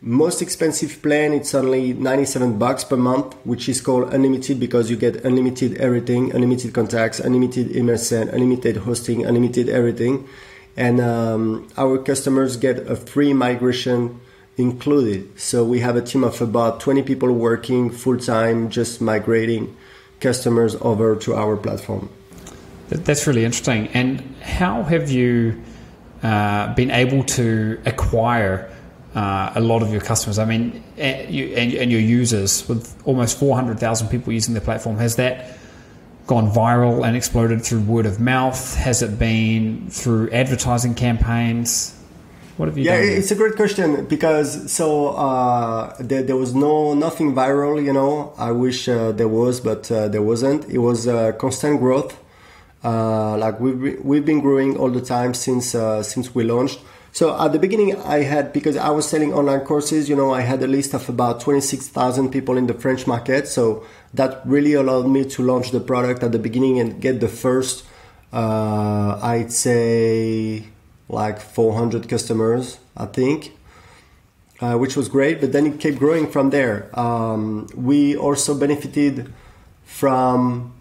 most 0.00 0.40
expensive 0.40 1.02
plan 1.02 1.32
it's 1.32 1.54
only 1.54 1.92
97 1.92 2.56
bucks 2.56 2.84
per 2.84 2.96
month 2.96 3.34
which 3.44 3.68
is 3.68 3.80
called 3.80 4.14
unlimited 4.14 4.58
because 4.58 4.90
you 4.90 4.96
get 4.96 5.16
unlimited 5.24 5.76
everything 5.78 6.32
unlimited 6.32 6.72
contacts 6.72 7.20
unlimited 7.20 7.74
email 7.76 7.98
send 7.98 8.30
unlimited 8.30 8.76
hosting 8.78 9.26
unlimited 9.26 9.68
everything. 9.68 10.26
And 10.76 11.00
um, 11.00 11.68
our 11.76 11.98
customers 11.98 12.56
get 12.56 12.78
a 12.88 12.96
free 12.96 13.32
migration 13.32 14.20
included 14.60 15.40
so 15.40 15.64
we 15.64 15.80
have 15.80 15.96
a 15.96 16.02
team 16.02 16.22
of 16.22 16.40
about 16.40 16.80
20 16.80 17.02
people 17.02 17.32
working 17.32 17.90
full 17.90 18.18
time 18.18 18.70
just 18.70 19.00
migrating 19.00 19.76
customers 20.20 20.76
over 20.80 21.16
to 21.16 21.34
our 21.34 21.56
platform 21.56 22.08
that's 22.90 23.26
really 23.26 23.44
interesting. 23.44 23.88
And 23.88 24.20
how 24.42 24.82
have 24.82 25.10
you 25.10 25.62
uh, 26.22 26.74
been 26.74 26.90
able 26.90 27.22
to 27.24 27.80
acquire 27.86 28.70
uh, 29.14 29.52
a 29.54 29.60
lot 29.60 29.82
of 29.82 29.92
your 29.92 30.00
customers? 30.00 30.38
I 30.38 30.44
mean, 30.44 30.82
and, 30.96 31.32
you, 31.32 31.46
and, 31.54 31.72
and 31.74 31.90
your 31.92 32.00
users 32.00 32.68
with 32.68 33.00
almost 33.06 33.38
400,000 33.38 34.08
people 34.08 34.32
using 34.32 34.54
the 34.54 34.60
platform. 34.60 34.96
Has 34.96 35.16
that 35.16 35.56
gone 36.26 36.50
viral 36.50 37.06
and 37.06 37.16
exploded 37.16 37.62
through 37.62 37.82
word 37.82 38.06
of 38.06 38.18
mouth? 38.18 38.74
Has 38.74 39.02
it 39.02 39.18
been 39.18 39.88
through 39.88 40.30
advertising 40.30 40.94
campaigns? 40.94 41.96
What 42.60 42.68
have 42.68 42.76
you 42.76 42.84
yeah, 42.84 42.98
done? 42.98 43.06
Yeah, 43.06 43.16
it's 43.16 43.30
a 43.30 43.36
great 43.36 43.56
question 43.56 44.04
because 44.04 44.70
so 44.70 45.14
uh, 45.16 45.96
there, 45.98 46.22
there, 46.22 46.36
was 46.36 46.54
no 46.54 46.92
nothing 46.92 47.32
viral. 47.32 47.82
You 47.82 47.94
know, 47.94 48.34
I 48.36 48.52
wish 48.52 48.86
uh, 48.86 49.12
there 49.12 49.28
was, 49.28 49.60
but 49.60 49.90
uh, 49.90 50.08
there 50.08 50.20
wasn't. 50.20 50.68
It 50.68 50.76
was 50.76 51.08
uh, 51.08 51.32
constant 51.44 51.80
growth. 51.80 52.20
Uh, 52.84 53.38
like 53.38 53.58
we've 53.60 54.04
we've 54.04 54.26
been 54.26 54.40
growing 54.40 54.76
all 54.76 54.90
the 54.90 55.00
time 55.00 55.32
since 55.32 55.74
uh, 55.74 56.02
since 56.02 56.34
we 56.34 56.44
launched. 56.44 56.80
So 57.12 57.34
at 57.40 57.52
the 57.52 57.58
beginning, 57.58 57.96
I 58.02 58.24
had 58.24 58.52
because 58.52 58.76
I 58.76 58.90
was 58.90 59.08
selling 59.08 59.32
online 59.32 59.60
courses. 59.60 60.10
You 60.10 60.16
know, 60.16 60.34
I 60.34 60.42
had 60.42 60.62
a 60.62 60.68
list 60.68 60.92
of 60.92 61.08
about 61.08 61.40
twenty 61.40 61.62
six 61.62 61.88
thousand 61.88 62.28
people 62.28 62.58
in 62.58 62.66
the 62.66 62.74
French 62.74 63.06
market. 63.06 63.48
So 63.48 63.86
that 64.12 64.42
really 64.44 64.74
allowed 64.74 65.08
me 65.08 65.24
to 65.24 65.42
launch 65.42 65.70
the 65.70 65.80
product 65.80 66.22
at 66.22 66.32
the 66.32 66.38
beginning 66.38 66.78
and 66.78 67.00
get 67.00 67.20
the 67.20 67.28
first, 67.28 67.86
uh, 68.34 69.18
I'd 69.22 69.50
say, 69.50 70.66
like 71.10 71.40
four 71.40 71.74
hundred 71.74 72.08
customers. 72.08 72.78
I 72.96 73.06
think. 73.06 73.56
Uh, 74.62 74.76
which 74.76 74.94
was 74.94 75.08
great, 75.08 75.40
but 75.40 75.52
then 75.52 75.64
it 75.66 75.80
kept 75.80 75.98
growing 75.98 76.30
from 76.30 76.50
there. 76.50 76.90
Um, 76.92 77.66
we 77.74 78.14
also 78.14 78.54
benefited 78.54 79.32
from 79.84 80.74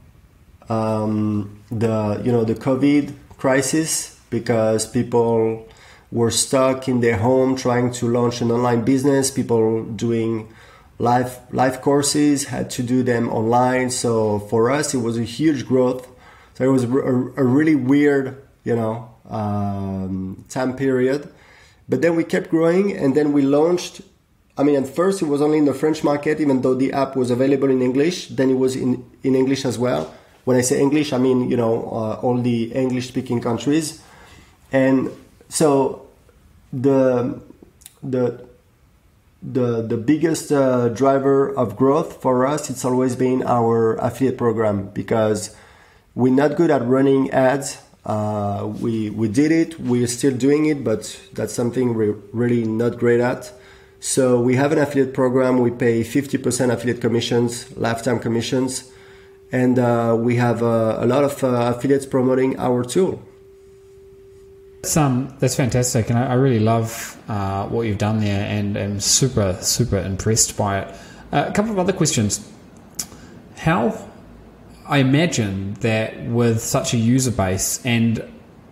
um, 0.68 1.60
the 1.72 2.22
you 2.24 2.32
know 2.32 2.44
the 2.44 2.56
COVID 2.56 3.14
crisis 3.38 4.20
because 4.30 4.86
people 4.86 5.68
were 6.12 6.32
stuck 6.32 6.88
in 6.88 7.02
their 7.02 7.18
home 7.18 7.56
trying 7.56 7.92
to 7.94 8.08
launch 8.08 8.42
an 8.42 8.52
online 8.52 8.84
business. 8.84 9.32
People 9.32 9.84
doing 9.84 10.52
live 10.98 11.40
live 11.52 11.82
courses 11.82 12.46
had 12.46 12.70
to 12.72 12.84
do 12.84 13.02
them 13.04 13.30
online. 13.30 13.90
So 13.90 14.40
for 14.40 14.72
us, 14.72 14.94
it 14.94 15.00
was 15.00 15.18
a 15.18 15.24
huge 15.24 15.66
growth. 15.66 16.08
So 16.56 16.64
it 16.66 16.72
was 16.72 16.84
a, 16.84 16.90
a 16.90 17.44
really 17.44 17.76
weird 17.76 18.42
you 18.64 18.76
know 18.76 19.16
um, 19.30 20.46
time 20.50 20.76
period. 20.76 21.32
But 21.88 22.02
then 22.02 22.16
we 22.16 22.24
kept 22.24 22.50
growing, 22.50 22.96
and 22.96 23.16
then 23.16 23.34
we 23.34 23.42
launched 23.42 24.02
I 24.60 24.64
mean, 24.64 24.76
at 24.76 24.90
first 24.90 25.22
it 25.22 25.26
was 25.28 25.42
only 25.42 25.58
in 25.58 25.64
the 25.64 25.74
French 25.74 26.04
market, 26.04 26.42
even 26.42 26.62
though 26.62 26.74
the 26.74 26.92
app 26.92 27.16
was 27.16 27.32
available 27.32 27.70
in 27.70 27.82
English. 27.82 28.28
Then 28.28 28.50
it 28.50 28.58
was 28.58 28.76
in, 28.76 29.10
in 29.24 29.34
English 29.34 29.64
as 29.64 29.80
well. 29.80 30.14
When 30.44 30.58
I 30.58 30.62
say 30.62 30.82
English, 30.82 31.14
I 31.14 31.18
mean 31.18 31.50
you 31.50 31.56
know 31.56 31.84
uh, 31.84 32.20
all 32.22 32.38
the 32.42 32.74
English-speaking 32.74 33.40
countries, 33.40 34.04
and 34.74 35.12
so 35.48 36.08
the 36.74 37.40
the 38.04 38.50
the 39.42 39.82
the 39.82 39.96
biggest 39.96 40.52
uh, 40.52 40.90
driver 40.90 41.48
of 41.56 41.78
growth 41.78 42.22
for 42.22 42.46
us 42.46 42.70
it's 42.70 42.84
always 42.84 43.16
been 43.16 43.42
our 43.44 43.96
affiliate 43.96 44.38
program 44.38 44.90
because 44.90 45.56
we're 46.16 46.34
not 46.34 46.58
good 46.58 46.70
at 46.70 46.84
running 46.86 47.32
ads. 47.32 47.78
Uh, 48.10 48.66
we 48.86 49.10
we 49.22 49.28
did 49.28 49.52
it, 49.52 49.80
we're 49.80 50.08
still 50.20 50.36
doing 50.36 50.66
it, 50.66 50.84
but 50.84 51.02
that's 51.34 51.54
something 51.54 51.94
we're 51.94 52.18
really 52.34 52.64
not 52.64 52.98
great 52.98 53.22
at. 53.32 53.42
So 54.00 54.42
we 54.48 54.56
have 54.56 54.72
an 54.72 54.80
affiliate 54.80 55.14
program. 55.14 55.60
We 55.60 55.72
pay 55.72 56.04
50% 56.04 56.72
affiliate 56.72 57.02
commissions, 57.02 57.52
lifetime 57.78 58.20
commissions 58.20 58.90
and 59.52 59.80
uh, 59.80 60.16
we 60.18 60.36
have 60.36 60.62
uh, 60.62 60.98
a 61.00 61.06
lot 61.06 61.24
of 61.24 61.44
uh, 61.44 61.74
affiliates 61.76 62.06
promoting 62.06 62.60
our 62.60 62.84
tool. 62.84 63.22
Um, 64.96 65.36
that's 65.40 65.56
fantastic, 65.56 66.10
and 66.10 66.18
I, 66.18 66.28
I 66.28 66.34
really 66.36 66.60
love 66.60 67.18
uh, 67.28 67.66
what 67.68 67.88
you've 67.88 67.98
done 67.98 68.20
there, 68.20 68.46
and 68.46 68.78
am 68.78 69.00
super, 69.00 69.58
super 69.62 69.98
impressed 69.98 70.56
by 70.56 70.80
it. 70.80 70.96
Uh, 71.32 71.46
a 71.48 71.52
couple 71.52 71.72
of 71.72 71.80
other 71.80 71.94
questions. 71.94 72.48
How 73.58 74.09
I 74.90 74.98
imagine 74.98 75.76
that 75.82 76.26
with 76.26 76.62
such 76.62 76.96
a 76.96 76.98
user 76.98 77.30
base, 77.30 77.80
and 77.86 78.28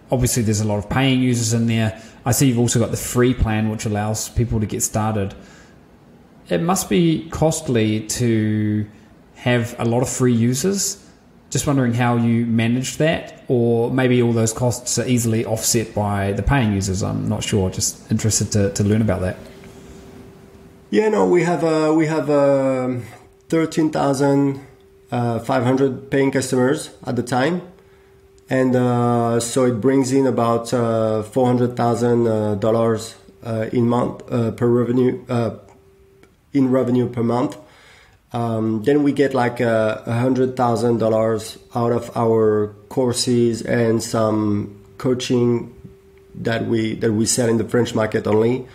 obviously 0.10 0.42
there's 0.42 0.62
a 0.62 0.68
lot 0.68 0.80
of 0.80 0.90
paying 0.90 1.22
users 1.22 1.54
in 1.54 1.68
there. 1.68 2.02
I 2.26 2.32
see 2.32 2.48
you've 2.48 2.58
also 2.60 2.80
got 2.80 2.90
the 2.90 2.98
free 2.98 3.36
plan, 3.36 3.70
which 3.70 3.86
allows 3.86 4.28
people 4.28 4.60
to 4.60 4.66
get 4.66 4.82
started. 4.82 5.36
It 6.50 6.62
must 6.62 6.90
be 6.90 7.30
costly 7.30 8.08
to 8.08 8.88
have 9.36 9.76
a 9.78 9.86
lot 9.86 10.02
of 10.02 10.10
free 10.10 10.34
users. 10.34 11.04
Just 11.52 11.68
wondering 11.68 11.94
how 11.94 12.18
you 12.18 12.46
manage 12.46 12.98
that, 12.98 13.44
or 13.48 13.92
maybe 13.92 14.22
all 14.22 14.34
those 14.34 14.52
costs 14.52 14.98
are 14.98 15.08
easily 15.08 15.46
offset 15.46 15.94
by 15.94 16.34
the 16.34 16.44
paying 16.44 16.74
users. 16.74 17.04
I'm 17.04 17.30
not 17.30 17.44
sure. 17.44 17.70
Just 17.70 18.12
interested 18.12 18.52
to, 18.54 18.74
to 18.74 18.84
learn 18.84 19.02
about 19.02 19.22
that. 19.22 19.38
Yeah, 20.90 21.10
no, 21.10 21.26
we 21.28 21.44
have 21.44 21.64
uh, 21.64 21.94
we 21.96 22.08
have 22.08 22.30
uh, 22.30 22.96
thirteen 23.50 23.92
thousand 23.92 24.67
uh, 25.12 25.40
five 25.40 25.64
hundred 25.64 26.10
paying 26.12 26.32
customers 26.32 26.92
at 27.06 27.16
the 27.16 27.24
time, 27.24 27.62
and 28.50 28.76
uh, 28.76 29.40
so 29.40 29.66
it 29.66 29.82
brings 29.82 30.12
in 30.12 30.26
about 30.28 30.74
uh, 30.74 31.24
four 31.24 31.48
hundred 31.48 31.76
thousand 31.76 32.28
uh, 32.28 32.56
dollars 32.56 33.16
in 33.72 33.88
month 33.88 34.28
per 34.28 34.68
revenue 34.68 35.24
in 36.54 36.70
revenue 36.70 37.08
per 37.08 37.24
month 37.24 37.56
um, 38.34 38.84
then 38.84 39.04
we 39.04 39.14
get 39.14 39.34
like 39.34 39.60
a 39.60 40.04
hundred 40.06 40.58
thousand 40.58 40.98
dollars 40.98 41.58
out 41.74 41.92
of 41.92 42.16
our 42.16 42.76
courses 42.90 43.62
and 43.62 44.04
some 44.04 44.84
coaching 44.98 45.74
that 46.36 46.66
we 46.66 46.96
that 46.96 47.14
we 47.14 47.26
sell 47.26 47.48
in 47.48 47.58
the 47.58 47.64
French 47.64 47.96
market 47.96 48.28
only. 48.28 48.68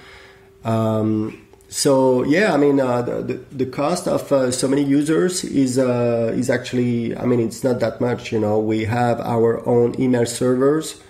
Um, 0.64 1.41
so 1.72 2.22
yeah, 2.24 2.52
I 2.52 2.58
mean 2.58 2.78
uh, 2.80 3.00
the, 3.00 3.40
the 3.50 3.64
cost 3.64 4.06
of 4.06 4.30
uh, 4.30 4.50
so 4.50 4.68
many 4.68 4.84
users 4.84 5.42
is 5.42 5.78
uh, 5.78 6.30
is 6.36 6.50
actually 6.50 7.16
I 7.16 7.24
mean 7.24 7.40
it's 7.40 7.64
not 7.64 7.80
that 7.80 7.98
much. 7.98 8.30
You 8.30 8.40
know, 8.40 8.58
we 8.58 8.84
have 8.84 9.18
our 9.20 9.66
own 9.66 9.98
email 9.98 10.26
servers. 10.26 11.00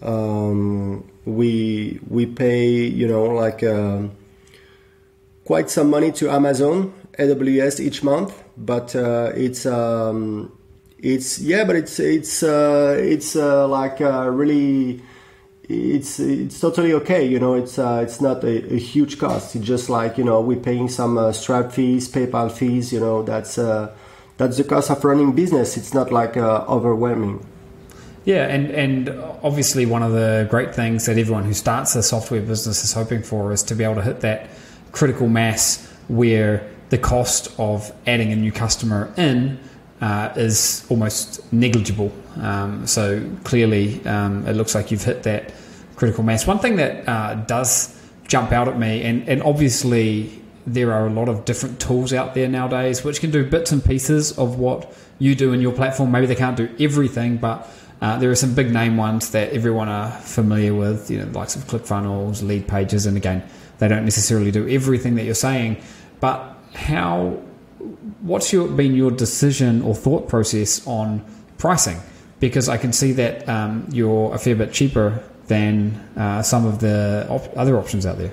Um, 0.00 1.04
we 1.26 2.00
we 2.08 2.24
pay 2.24 2.86
you 2.86 3.06
know 3.06 3.24
like 3.24 3.62
uh, 3.62 4.04
quite 5.44 5.68
some 5.68 5.90
money 5.90 6.12
to 6.12 6.30
Amazon 6.30 6.94
AWS 7.18 7.80
each 7.80 8.02
month, 8.02 8.42
but 8.56 8.96
uh, 8.96 9.32
it's 9.34 9.66
um, 9.66 10.50
it's 10.98 11.40
yeah, 11.40 11.64
but 11.64 11.76
it's 11.76 12.00
it's 12.00 12.42
uh, 12.42 12.96
it's 12.98 13.34
like 13.34 14.00
really 14.00 15.02
it's 15.70 16.18
it's 16.18 16.58
totally 16.58 16.92
okay. 16.94 17.24
You 17.24 17.38
know, 17.38 17.54
it's 17.54 17.78
uh, 17.78 18.00
it's 18.02 18.20
not 18.20 18.42
a, 18.42 18.74
a, 18.74 18.78
huge 18.78 19.18
cost. 19.18 19.54
It's 19.54 19.64
just 19.64 19.88
like 19.88 20.18
you 20.18 20.24
know 20.24 20.40
we're 20.40 20.58
paying 20.58 20.88
some 20.88 21.16
uh, 21.16 21.32
Stripe 21.32 21.70
fees, 21.70 22.08
PayPal 22.08 22.50
fees. 22.50 22.92
You 22.92 23.00
know, 23.00 23.22
that's 23.22 23.56
uh, 23.56 23.94
that's 24.36 24.56
the 24.56 24.64
cost 24.64 24.90
of 24.90 25.04
running 25.04 25.32
business. 25.32 25.76
It's 25.76 25.94
not 25.94 26.10
like 26.10 26.36
uh, 26.36 26.64
overwhelming. 26.68 27.46
Yeah, 28.24 28.48
and 28.48 28.70
and 28.70 29.08
obviously 29.42 29.86
one 29.86 30.02
of 30.02 30.12
the 30.12 30.46
great 30.50 30.74
things 30.74 31.06
that 31.06 31.16
everyone 31.16 31.44
who 31.44 31.54
starts 31.54 31.94
a 31.94 32.02
software 32.02 32.42
business 32.42 32.82
is 32.84 32.92
hoping 32.92 33.22
for 33.22 33.52
is 33.52 33.62
to 33.64 33.74
be 33.74 33.84
able 33.84 33.96
to 33.96 34.02
hit 34.02 34.20
that 34.20 34.50
critical 34.92 35.28
mass 35.28 35.86
where 36.08 36.68
the 36.88 36.98
cost 36.98 37.48
of 37.58 37.92
adding 38.06 38.32
a 38.32 38.36
new 38.36 38.50
customer 38.50 39.12
in 39.16 39.58
uh, 40.00 40.32
is 40.36 40.86
almost 40.88 41.52
negligible. 41.52 42.12
Um, 42.36 42.86
so 42.86 43.22
clearly, 43.44 44.04
um, 44.06 44.46
it 44.46 44.54
looks 44.54 44.74
like 44.74 44.90
you've 44.90 45.04
hit 45.04 45.22
that 45.24 45.52
critical 45.96 46.24
mass. 46.24 46.46
One 46.46 46.58
thing 46.58 46.76
that 46.76 47.08
uh, 47.08 47.34
does 47.34 47.96
jump 48.26 48.52
out 48.52 48.68
at 48.68 48.78
me, 48.78 49.02
and, 49.02 49.28
and 49.28 49.42
obviously 49.42 50.40
there 50.66 50.92
are 50.92 51.06
a 51.06 51.10
lot 51.10 51.28
of 51.28 51.44
different 51.44 51.80
tools 51.80 52.12
out 52.12 52.34
there 52.34 52.46
nowadays 52.46 53.02
which 53.02 53.20
can 53.20 53.30
do 53.30 53.48
bits 53.48 53.72
and 53.72 53.84
pieces 53.84 54.38
of 54.38 54.58
what 54.58 54.92
you 55.18 55.34
do 55.34 55.52
in 55.52 55.60
your 55.60 55.72
platform. 55.72 56.10
Maybe 56.10 56.26
they 56.26 56.34
can't 56.34 56.56
do 56.56 56.68
everything, 56.78 57.38
but 57.38 57.68
uh, 58.00 58.18
there 58.18 58.30
are 58.30 58.36
some 58.36 58.54
big 58.54 58.72
name 58.72 58.96
ones 58.96 59.30
that 59.32 59.52
everyone 59.52 59.88
are 59.88 60.10
familiar 60.10 60.74
with, 60.74 61.10
you 61.10 61.18
know, 61.18 61.30
likes 61.32 61.56
of 61.56 61.64
ClickFunnels, 61.64 62.42
Leadpages, 62.42 63.06
and 63.06 63.16
again, 63.16 63.42
they 63.78 63.88
don't 63.88 64.04
necessarily 64.04 64.50
do 64.50 64.68
everything 64.68 65.16
that 65.16 65.24
you're 65.24 65.34
saying. 65.34 65.76
But 66.20 66.56
how 66.74 67.42
what's 68.20 68.52
your 68.52 68.68
been 68.68 68.94
your 68.94 69.10
decision 69.10 69.82
or 69.82 69.94
thought 69.94 70.28
process 70.28 70.86
on 70.86 71.24
pricing? 71.58 71.98
Because 72.38 72.68
I 72.68 72.78
can 72.78 72.92
see 72.92 73.12
that 73.12 73.48
um, 73.48 73.86
you're 73.90 74.34
a 74.34 74.38
fair 74.38 74.54
bit 74.54 74.72
cheaper 74.72 75.22
than 75.46 75.94
uh, 76.16 76.42
some 76.42 76.66
of 76.66 76.80
the 76.80 77.26
op- 77.28 77.56
other 77.56 77.76
options 77.76 78.06
out 78.06 78.18
there. 78.18 78.32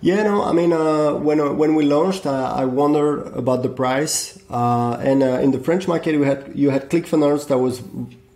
Yeah, 0.00 0.22
no, 0.24 0.44
I 0.44 0.52
mean, 0.52 0.72
uh, 0.74 1.14
when 1.14 1.40
uh, 1.40 1.54
when 1.54 1.74
we 1.74 1.86
launched, 1.86 2.26
uh, 2.26 2.52
I 2.54 2.66
wondered 2.66 3.26
about 3.28 3.62
the 3.62 3.70
price, 3.70 4.38
uh, 4.50 4.98
and 5.00 5.22
uh, 5.22 5.40
in 5.40 5.50
the 5.52 5.58
French 5.58 5.88
market, 5.88 6.20
we 6.20 6.26
had 6.26 6.52
you 6.54 6.68
had 6.68 6.90
ClickFunnels 6.90 7.48
that 7.48 7.56
was 7.56 7.82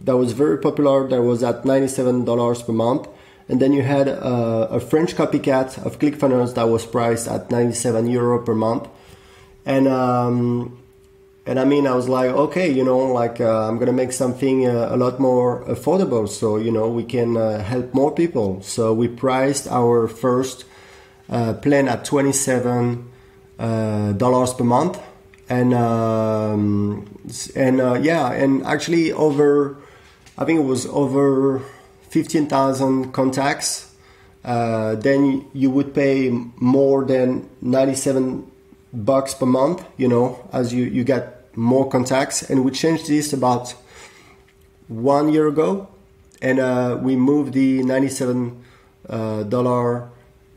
that 0.00 0.16
was 0.16 0.32
very 0.32 0.56
popular. 0.56 1.06
That 1.06 1.20
was 1.20 1.42
at 1.42 1.66
ninety 1.66 1.88
seven 1.88 2.24
dollars 2.24 2.62
per 2.62 2.72
month, 2.72 3.06
and 3.50 3.60
then 3.60 3.74
you 3.74 3.82
had 3.82 4.08
a 4.08 4.80
French 4.80 5.14
copycat 5.14 5.84
of 5.84 5.98
ClickFunnels 5.98 6.54
that 6.54 6.70
was 6.70 6.86
priced 6.86 7.28
at 7.28 7.50
97 7.50 8.06
euro 8.06 8.42
per 8.42 8.54
month. 8.54 8.88
And 9.68 9.86
um, 9.86 10.78
and 11.44 11.60
I 11.60 11.64
mean, 11.66 11.86
I 11.86 11.94
was 11.94 12.08
like, 12.08 12.30
okay, 12.30 12.72
you 12.72 12.82
know, 12.84 13.00
like 13.12 13.38
uh, 13.38 13.68
I'm 13.68 13.78
gonna 13.78 13.92
make 13.92 14.12
something 14.12 14.66
uh, 14.66 14.88
a 14.90 14.96
lot 14.96 15.20
more 15.20 15.62
affordable, 15.66 16.26
so 16.26 16.56
you 16.56 16.72
know 16.72 16.88
we 16.88 17.04
can 17.04 17.36
uh, 17.36 17.62
help 17.62 17.92
more 17.92 18.10
people. 18.10 18.62
So 18.62 18.94
we 18.94 19.08
priced 19.08 19.68
our 19.68 20.08
first 20.08 20.64
uh, 21.28 21.52
plan 21.52 21.86
at 21.86 22.06
27 22.06 23.12
uh, 23.58 24.12
dollars 24.12 24.54
per 24.54 24.64
month, 24.64 24.98
and 25.50 25.74
um, 25.74 27.20
and 27.54 28.02
yeah, 28.02 28.32
and 28.32 28.64
actually 28.64 29.12
over, 29.12 29.76
I 30.38 30.46
think 30.46 30.60
it 30.60 30.64
was 30.64 30.86
over 30.86 31.60
15,000 32.08 33.12
contacts, 33.12 33.94
uh, 34.46 34.94
then 34.94 35.44
you 35.52 35.70
would 35.70 35.94
pay 35.94 36.30
more 36.56 37.04
than 37.04 37.50
97 37.60 38.50
bucks 38.92 39.34
per 39.34 39.46
month, 39.46 39.84
you 39.96 40.08
know, 40.08 40.48
as 40.52 40.72
you, 40.72 40.84
you 40.84 41.04
get 41.04 41.56
more 41.56 41.88
contacts. 41.88 42.42
And 42.48 42.64
we 42.64 42.70
changed 42.70 43.08
this 43.08 43.32
about 43.32 43.74
one 44.88 45.32
year 45.32 45.48
ago. 45.48 45.88
And 46.40 46.60
uh, 46.60 46.98
we 47.00 47.16
moved 47.16 47.52
the 47.52 47.80
$97 47.80 48.56
uh, 49.08 49.42
dollar 49.44 50.10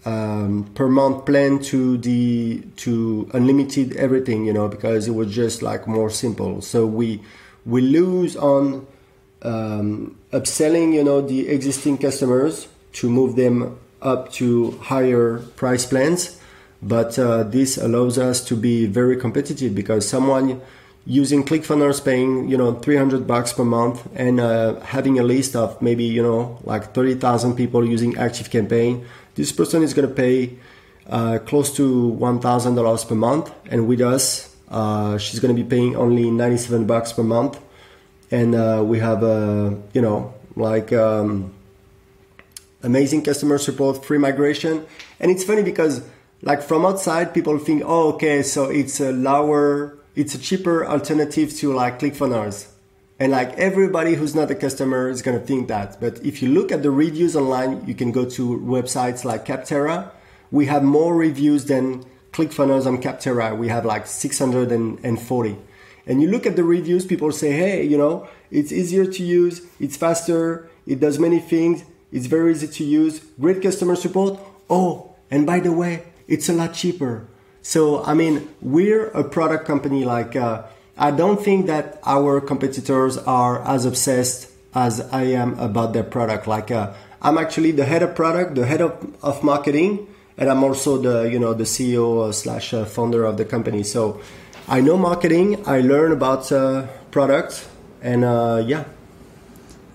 um, 0.05 0.69
per 0.73 0.87
month 0.87 1.25
plan 1.25 1.59
to 1.59 1.97
the 1.97 2.61
to 2.77 3.29
unlimited 3.33 3.95
everything, 3.95 4.45
you 4.45 4.53
know, 4.53 4.67
because 4.67 5.07
it 5.07 5.11
was 5.11 5.33
just 5.33 5.61
like 5.61 5.87
more 5.87 6.09
simple. 6.09 6.61
So 6.61 6.85
we 6.85 7.21
we 7.65 7.81
lose 7.81 8.35
on 8.35 8.87
um, 9.43 10.17
upselling, 10.31 10.93
you 10.93 11.03
know, 11.03 11.21
the 11.21 11.49
existing 11.49 11.99
customers 11.99 12.67
to 12.93 13.09
move 13.09 13.35
them 13.35 13.79
up 14.01 14.31
to 14.33 14.71
higher 14.81 15.39
price 15.55 15.85
plans. 15.85 16.40
But 16.81 17.17
uh, 17.19 17.43
this 17.43 17.77
allows 17.77 18.17
us 18.17 18.43
to 18.45 18.55
be 18.55 18.87
very 18.87 19.15
competitive 19.17 19.75
because 19.75 20.07
someone 20.07 20.61
using 21.05 21.43
ClickFunnels 21.43 22.03
paying, 22.03 22.47
you 22.47 22.57
know, 22.57 22.73
300 22.73 23.27
bucks 23.27 23.53
per 23.53 23.63
month 23.63 24.07
and 24.15 24.39
uh, 24.39 24.79
having 24.81 25.19
a 25.19 25.23
list 25.23 25.55
of 25.55 25.81
maybe, 25.81 26.03
you 26.03 26.21
know, 26.21 26.59
like 26.63 26.93
30,000 26.93 27.55
people 27.55 27.85
using 27.85 28.13
ActiveCampaign, 28.13 29.05
this 29.35 29.51
person 29.51 29.83
is 29.83 29.93
going 29.93 30.07
to 30.07 30.13
pay 30.13 30.57
uh, 31.07 31.39
close 31.45 31.75
to 31.75 32.17
$1,000 32.19 33.07
per 33.07 33.15
month. 33.15 33.51
And 33.69 33.87
with 33.87 34.01
us, 34.01 34.55
uh, 34.69 35.17
she's 35.17 35.39
going 35.39 35.55
to 35.55 35.63
be 35.63 35.67
paying 35.67 35.95
only 35.95 36.31
97 36.31 36.85
bucks 36.85 37.13
per 37.13 37.23
month 37.23 37.59
and 38.31 38.55
uh, 38.55 38.81
we 38.83 38.99
have 38.99 39.21
a 39.23 39.77
you 39.93 40.01
know 40.01 40.33
like 40.55 40.91
um, 40.93 41.53
amazing 42.83 43.23
customer 43.23 43.57
support, 43.57 44.03
free 44.03 44.17
migration, 44.17 44.85
and 45.19 45.29
it's 45.29 45.43
funny 45.43 45.61
because 45.61 46.03
like 46.41 46.61
from 46.61 46.85
outside 46.85 47.33
people 47.33 47.57
think, 47.57 47.83
oh 47.85 48.13
okay, 48.13 48.43
so 48.43 48.65
it's 48.65 48.99
a 48.99 49.11
lower, 49.11 49.97
it's 50.15 50.35
a 50.35 50.39
cheaper 50.39 50.85
alternative 50.85 51.53
to 51.57 51.73
like 51.73 51.99
ClickFunnels. 51.99 52.67
And 53.19 53.31
like 53.31 53.53
everybody 53.53 54.15
who's 54.15 54.33
not 54.33 54.49
a 54.49 54.55
customer 54.55 55.07
is 55.09 55.21
gonna 55.21 55.39
think 55.39 55.67
that. 55.67 55.99
But 55.99 56.23
if 56.25 56.41
you 56.41 56.49
look 56.49 56.71
at 56.71 56.81
the 56.81 56.91
reviews 56.91 57.35
online, 57.35 57.85
you 57.85 57.93
can 57.93 58.11
go 58.11 58.25
to 58.25 58.59
websites 58.59 59.23
like 59.23 59.45
Capterra. 59.45 60.11
We 60.49 60.65
have 60.65 60.83
more 60.83 61.15
reviews 61.15 61.65
than 61.65 62.03
ClickFunnels 62.31 62.87
on 62.87 63.01
Capterra. 63.01 63.55
We 63.55 63.67
have 63.67 63.85
like 63.85 64.07
640 64.07 65.57
and 66.05 66.21
you 66.21 66.29
look 66.29 66.45
at 66.45 66.55
the 66.55 66.63
reviews, 66.63 67.05
people 67.05 67.31
say, 67.31 67.51
hey, 67.51 67.83
you 67.83 67.97
know, 67.97 68.27
it's 68.49 68.71
easier 68.71 69.05
to 69.05 69.23
use, 69.23 69.61
it's 69.79 69.97
faster, 69.97 70.69
it 70.85 70.99
does 70.99 71.19
many 71.19 71.39
things, 71.39 71.83
it's 72.11 72.25
very 72.25 72.51
easy 72.51 72.67
to 72.67 72.83
use, 72.83 73.19
great 73.39 73.61
customer 73.61 73.95
support. 73.95 74.39
Oh, 74.69 75.15
and 75.29 75.45
by 75.45 75.59
the 75.59 75.71
way, 75.71 76.03
it's 76.27 76.49
a 76.49 76.53
lot 76.53 76.73
cheaper. 76.73 77.27
So, 77.61 78.03
I 78.03 78.13
mean, 78.13 78.49
we're 78.61 79.07
a 79.07 79.23
product 79.23 79.65
company. 79.65 80.03
Like, 80.03 80.35
uh, 80.35 80.63
I 80.97 81.11
don't 81.11 81.41
think 81.43 81.67
that 81.67 81.99
our 82.05 82.41
competitors 82.41 83.17
are 83.17 83.61
as 83.67 83.85
obsessed 83.85 84.51
as 84.73 85.01
I 85.11 85.23
am 85.23 85.59
about 85.59 85.93
their 85.93 86.03
product. 86.03 86.47
Like, 86.47 86.71
uh, 86.71 86.93
I'm 87.21 87.37
actually 87.37 87.71
the 87.71 87.85
head 87.85 88.01
of 88.01 88.15
product, 88.15 88.55
the 88.55 88.65
head 88.65 88.81
of, 88.81 88.93
of 89.21 89.43
marketing, 89.43 90.07
and 90.37 90.49
I'm 90.49 90.63
also 90.63 90.97
the, 90.97 91.29
you 91.29 91.37
know, 91.37 91.53
the 91.53 91.65
CEO 91.65 92.33
slash 92.33 92.73
uh, 92.73 92.85
founder 92.85 93.25
of 93.25 93.37
the 93.37 93.45
company. 93.45 93.83
So, 93.83 94.21
I 94.67 94.79
know 94.79 94.97
marketing. 94.97 95.67
I 95.67 95.81
learn 95.81 96.11
about 96.11 96.51
uh, 96.51 96.87
products, 97.11 97.67
and 98.01 98.23
uh, 98.23 98.63
yeah, 98.65 98.85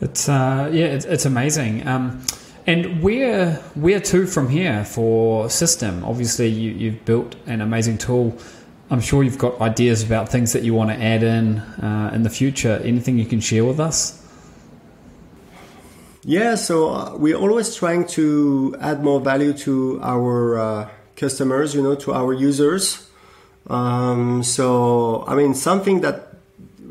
it's 0.00 0.28
uh, 0.28 0.68
yeah, 0.72 0.86
it's, 0.86 1.04
it's 1.06 1.24
amazing. 1.24 1.86
Um, 1.86 2.22
and 2.66 3.02
where 3.02 3.55
where 3.74 4.00
to 4.00 4.26
from 4.26 4.48
here 4.48 4.85
for 4.85 5.46
Systeme? 5.46 6.02
Obviously, 6.05 6.48
you, 6.48 6.72
you've 6.72 7.05
built 7.05 7.37
an 7.46 7.61
amazing 7.61 7.98
tool. 7.98 8.37
I'm 8.90 9.00
sure 9.00 9.22
you've 9.22 9.38
got 9.38 9.61
ideas 9.61 10.02
about 10.02 10.29
things 10.29 10.52
that 10.52 10.62
you 10.62 10.74
want 10.74 10.90
to 10.90 10.96
add 11.02 11.22
in 11.22 11.59
uh, 11.59 12.11
in 12.14 12.22
the 12.22 12.31
future. 12.31 12.81
Anything 12.85 13.18
you 13.18 13.26
can 13.26 13.40
share 13.40 13.64
with 13.64 13.81
us? 13.81 14.22
Yeah, 16.29 16.57
so 16.57 16.90
uh, 16.90 17.16
we're 17.16 17.37
always 17.37 17.76
trying 17.76 18.07
to 18.09 18.74
add 18.81 19.05
more 19.05 19.20
value 19.20 19.52
to 19.59 20.00
our 20.02 20.59
uh, 20.59 20.88
customers, 21.14 21.72
you 21.72 21.83
know, 21.83 21.94
to 21.94 22.12
our 22.14 22.33
users. 22.33 23.09
Um, 23.68 24.42
so, 24.42 25.24
I 25.29 25.37
mean, 25.37 25.55
something 25.55 26.00
that 26.00 26.35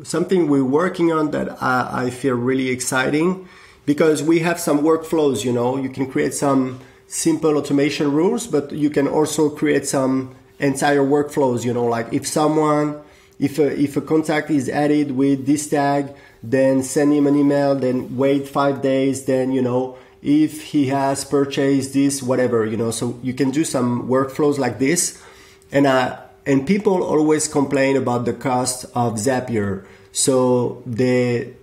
something 0.04 0.48
we're 0.48 0.64
working 0.64 1.12
on 1.12 1.32
that 1.32 1.62
I, 1.62 2.06
I, 2.06 2.10
feel 2.10 2.34
really 2.34 2.68
exciting 2.68 3.48
because 3.86 4.22
we 4.22 4.40
have 4.40 4.60
some 4.60 4.80
workflows. 4.80 5.44
You 5.44 5.52
know, 5.52 5.76
you 5.76 5.88
can 5.88 6.10
create 6.10 6.34
some 6.34 6.80
simple 7.06 7.56
automation 7.56 8.12
rules, 8.12 8.46
but 8.46 8.72
you 8.72 8.90
can 8.90 9.08
also 9.08 9.48
create 9.48 9.86
some 9.86 10.34
entire 10.58 11.02
workflows. 11.02 11.64
You 11.64 11.72
know, 11.72 11.84
like 11.84 12.12
if 12.12 12.26
someone 12.26 13.00
if 13.38 13.58
a, 13.58 13.78
if 13.78 13.96
a 13.96 14.00
contact 14.00 14.50
is 14.50 14.68
added 14.68 15.12
with 15.12 15.46
this 15.46 15.68
tag, 15.68 16.14
then 16.42 16.82
send 16.82 17.12
him 17.12 17.26
an 17.26 17.36
email, 17.36 17.74
then 17.74 18.16
wait 18.16 18.48
five 18.48 18.82
days, 18.82 19.24
then 19.24 19.52
you 19.52 19.62
know 19.62 19.96
if 20.22 20.62
he 20.72 20.88
has 20.88 21.24
purchased 21.24 21.92
this, 21.92 22.22
whatever, 22.22 22.66
you 22.66 22.76
know. 22.76 22.90
So 22.90 23.18
you 23.22 23.32
can 23.32 23.50
do 23.50 23.64
some 23.64 24.08
workflows 24.08 24.58
like 24.58 24.78
this, 24.78 25.22
and 25.70 25.86
I 25.86 26.18
and 26.44 26.66
people 26.66 27.02
always 27.02 27.48
complain 27.48 27.96
about 27.96 28.24
the 28.24 28.32
cost 28.32 28.84
of 28.94 29.14
Zapier. 29.14 29.84
So 30.12 30.82
they 30.86 31.54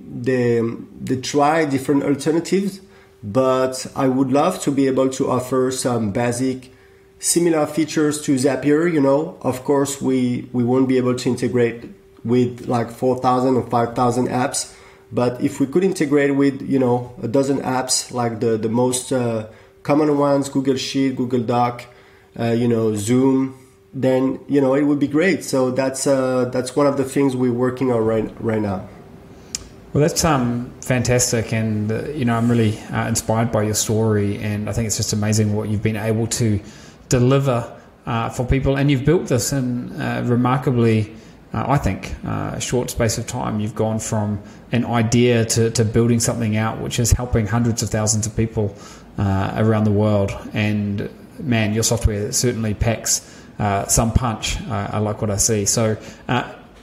they 0.00 0.60
they 1.00 1.20
try 1.20 1.64
different 1.64 2.02
alternatives, 2.04 2.80
but 3.22 3.86
I 3.96 4.08
would 4.08 4.32
love 4.32 4.60
to 4.62 4.70
be 4.70 4.86
able 4.86 5.08
to 5.10 5.30
offer 5.30 5.70
some 5.70 6.10
basic 6.12 6.72
similar 7.18 7.66
features 7.66 8.22
to 8.22 8.34
Zapier. 8.36 8.92
You 8.92 9.00
know, 9.00 9.38
of 9.42 9.64
course 9.64 10.00
we 10.00 10.48
we 10.52 10.64
won't 10.64 10.88
be 10.88 10.96
able 10.96 11.14
to 11.16 11.28
integrate 11.28 11.84
with 12.24 12.66
like 12.66 12.90
4,000 12.90 13.56
or 13.56 13.62
5,000 13.62 14.28
apps, 14.28 14.74
But 15.12 15.40
if 15.42 15.58
we 15.58 15.66
could 15.66 15.82
integrate 15.82 16.36
with 16.36 16.62
you 16.62 16.78
know 16.78 17.12
a 17.22 17.28
dozen 17.28 17.58
apps 17.60 18.12
like 18.12 18.40
the 18.40 18.56
the 18.56 18.68
most 18.68 19.12
uh, 19.12 19.46
common 19.82 20.18
ones, 20.18 20.48
Google 20.48 20.76
Sheet, 20.76 21.16
Google 21.16 21.40
Doc, 21.40 21.84
uh, 22.38 22.52
you 22.52 22.68
know 22.68 22.94
Zoom, 22.94 23.58
then 23.92 24.38
you 24.46 24.60
know 24.60 24.74
it 24.74 24.84
would 24.84 25.00
be 25.00 25.08
great. 25.08 25.42
So 25.44 25.70
that's 25.72 26.06
uh, 26.06 26.44
that's 26.52 26.76
one 26.76 26.86
of 26.86 26.96
the 26.96 27.04
things 27.04 27.34
we're 27.34 27.52
working 27.52 27.90
on 27.90 28.04
right 28.04 28.30
right 28.40 28.62
now. 28.62 28.88
Well, 29.92 30.02
that's 30.02 30.24
um, 30.24 30.72
fantastic, 30.82 31.52
and 31.52 31.90
uh, 31.90 32.10
you 32.10 32.24
know 32.24 32.36
I'm 32.36 32.48
really 32.48 32.78
uh, 32.92 33.08
inspired 33.08 33.50
by 33.50 33.64
your 33.64 33.74
story, 33.74 34.38
and 34.38 34.70
I 34.70 34.72
think 34.72 34.86
it's 34.86 34.96
just 34.96 35.12
amazing 35.12 35.52
what 35.52 35.68
you've 35.68 35.82
been 35.82 35.96
able 35.96 36.28
to 36.28 36.60
deliver 37.08 37.76
uh, 38.06 38.28
for 38.28 38.46
people, 38.46 38.76
and 38.76 38.88
you've 38.88 39.04
built 39.04 39.26
this 39.26 39.52
in 39.52 39.90
uh, 40.00 40.22
remarkably, 40.26 41.12
uh, 41.52 41.64
I 41.66 41.76
think, 41.76 42.14
uh, 42.24 42.52
a 42.54 42.60
short 42.60 42.90
space 42.90 43.18
of 43.18 43.26
time. 43.26 43.58
You've 43.58 43.74
gone 43.74 43.98
from 43.98 44.40
an 44.70 44.84
idea 44.84 45.44
to, 45.46 45.70
to 45.70 45.84
building 45.84 46.20
something 46.20 46.56
out, 46.56 46.80
which 46.80 47.00
is 47.00 47.10
helping 47.10 47.48
hundreds 47.48 47.82
of 47.82 47.90
thousands 47.90 48.28
of 48.28 48.36
people 48.36 48.72
around 49.18 49.84
the 49.84 49.90
world, 49.90 50.30
and 50.52 51.10
man, 51.40 51.74
your 51.74 51.82
software 51.82 52.30
certainly 52.30 52.74
packs 52.74 53.42
some 53.88 54.12
punch. 54.12 54.60
I 54.68 54.98
like 54.98 55.20
what 55.20 55.32
I 55.32 55.36
see. 55.36 55.66
So 55.66 55.96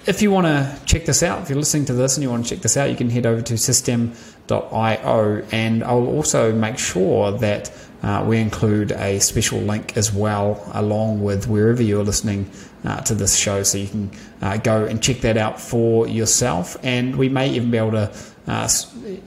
if 0.08 0.22
you 0.22 0.32
want 0.32 0.48
to 0.48 0.80
check 0.86 1.06
this 1.06 1.22
out, 1.22 1.41
if 1.41 1.50
you're 1.50 1.60
listening 1.60 1.84
to 1.86 1.93
this 1.93 2.15
and 2.15 2.24
you 2.24 2.30
want 2.30 2.46
to 2.46 2.56
check 2.56 2.63
this 2.63 2.78
out, 2.78 2.89
you 2.89 2.96
can 2.96 3.10
head 3.10 3.26
over 3.26 3.41
to 3.41 3.56
systeme.io 3.56 5.46
and 5.52 5.84
I'll 5.84 6.08
also 6.08 6.54
make 6.54 6.78
sure 6.78 7.34
that 7.34 7.72
uh, 8.02 8.24
we 8.26 8.38
include 8.38 8.93
a 8.93 9.20
special 9.20 9.60
link 9.60 9.98
as 9.98 10.13
well 10.13 10.63
along 10.74 11.24
with 11.24 11.48
wherever 11.48 11.84
you're 11.84 12.06
listening 12.06 12.50
uh, 12.86 13.02
to 13.02 13.15
this 13.15 13.36
show 13.36 13.63
so 13.63 13.80
you 13.80 13.88
can 13.88 14.12
uh, 14.41 14.56
go 14.58 14.86
and 14.86 15.04
check 15.04 15.20
that 15.22 15.36
out 15.36 15.60
for 15.60 16.08
yourself. 16.08 16.78
And 16.84 17.17
we 17.17 17.28
may 17.28 17.50
even 17.50 17.70
be 17.70 17.78
able 17.78 17.91
to 17.91 18.12
uh, 18.48 18.70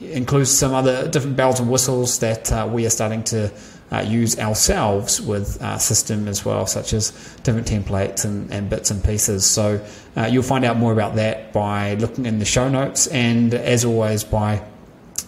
include 0.01 0.47
some 0.47 0.73
other 0.73 1.07
different 1.07 1.37
bells 1.37 1.59
and 1.59 1.69
whistles 1.69 2.17
that 2.19 2.51
uh, 2.51 2.67
we 2.71 2.87
are 2.87 2.89
starting 2.89 3.23
to 3.25 3.51
uh, 3.91 3.99
use 3.99 4.39
ourselves 4.39 5.21
with 5.21 5.61
our 5.61 5.79
system 5.79 6.27
as 6.27 6.45
well, 6.45 6.65
such 6.65 6.93
as 6.93 7.11
different 7.43 7.67
templates 7.67 8.23
and, 8.25 8.51
and 8.51 8.69
bits 8.69 8.91
and 8.91 9.03
pieces. 9.03 9.45
So 9.45 9.83
uh, 10.15 10.25
you'll 10.25 10.43
find 10.43 10.63
out 10.63 10.77
more 10.77 10.93
about 10.93 11.15
that 11.15 11.51
by 11.53 11.95
looking 11.95 12.25
in 12.25 12.39
the 12.39 12.45
show 12.45 12.69
notes 12.69 13.07
and, 13.07 13.53
as 13.53 13.83
always, 13.83 14.23
by 14.23 14.63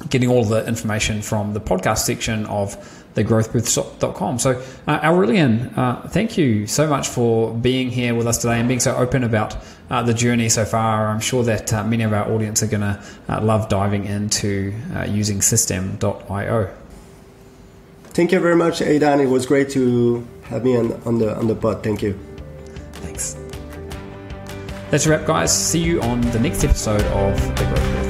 getting 0.09 0.29
all 0.29 0.43
the 0.43 0.65
information 0.67 1.21
from 1.21 1.53
the 1.53 1.61
podcast 1.61 1.99
section 1.99 2.45
of 2.47 2.75
thegrowthbooth.com. 3.15 4.39
So, 4.39 4.61
uh, 4.87 4.99
Aurelian, 5.03 5.71
uh, 5.77 6.07
thank 6.09 6.37
you 6.37 6.65
so 6.67 6.87
much 6.87 7.07
for 7.07 7.53
being 7.53 7.91
here 7.91 8.15
with 8.15 8.27
us 8.27 8.39
today 8.39 8.59
and 8.59 8.67
being 8.67 8.79
so 8.79 8.95
open 8.95 9.23
about 9.23 9.55
uh, 9.89 10.01
the 10.01 10.13
journey 10.13 10.49
so 10.49 10.65
far. 10.65 11.07
I'm 11.09 11.19
sure 11.19 11.43
that 11.43 11.71
uh, 11.71 11.83
many 11.83 12.03
of 12.03 12.13
our 12.13 12.31
audience 12.31 12.63
are 12.63 12.67
going 12.67 12.81
to 12.81 13.03
uh, 13.29 13.41
love 13.41 13.69
diving 13.69 14.05
into 14.05 14.73
uh, 14.95 15.03
using 15.03 15.39
systeme.io. 15.39 16.73
Thank 18.13 18.31
you 18.31 18.39
very 18.39 18.55
much, 18.55 18.81
Aidan. 18.81 19.21
It 19.21 19.25
was 19.25 19.45
great 19.45 19.69
to 19.71 20.25
have 20.43 20.63
me 20.63 20.77
on, 20.77 20.93
on 21.05 21.17
the 21.17 21.35
on 21.35 21.47
the 21.47 21.55
pod. 21.55 21.83
Thank 21.83 22.03
you. 22.03 22.17
Thanks. 23.01 23.35
That's 24.91 25.07
a 25.07 25.09
wrap, 25.09 25.25
guys. 25.25 25.51
See 25.51 25.79
you 25.79 25.99
on 26.01 26.21
the 26.21 26.39
next 26.39 26.63
episode 26.63 27.01
of 27.01 27.35
The 27.57 27.65
Growth 27.65 28.02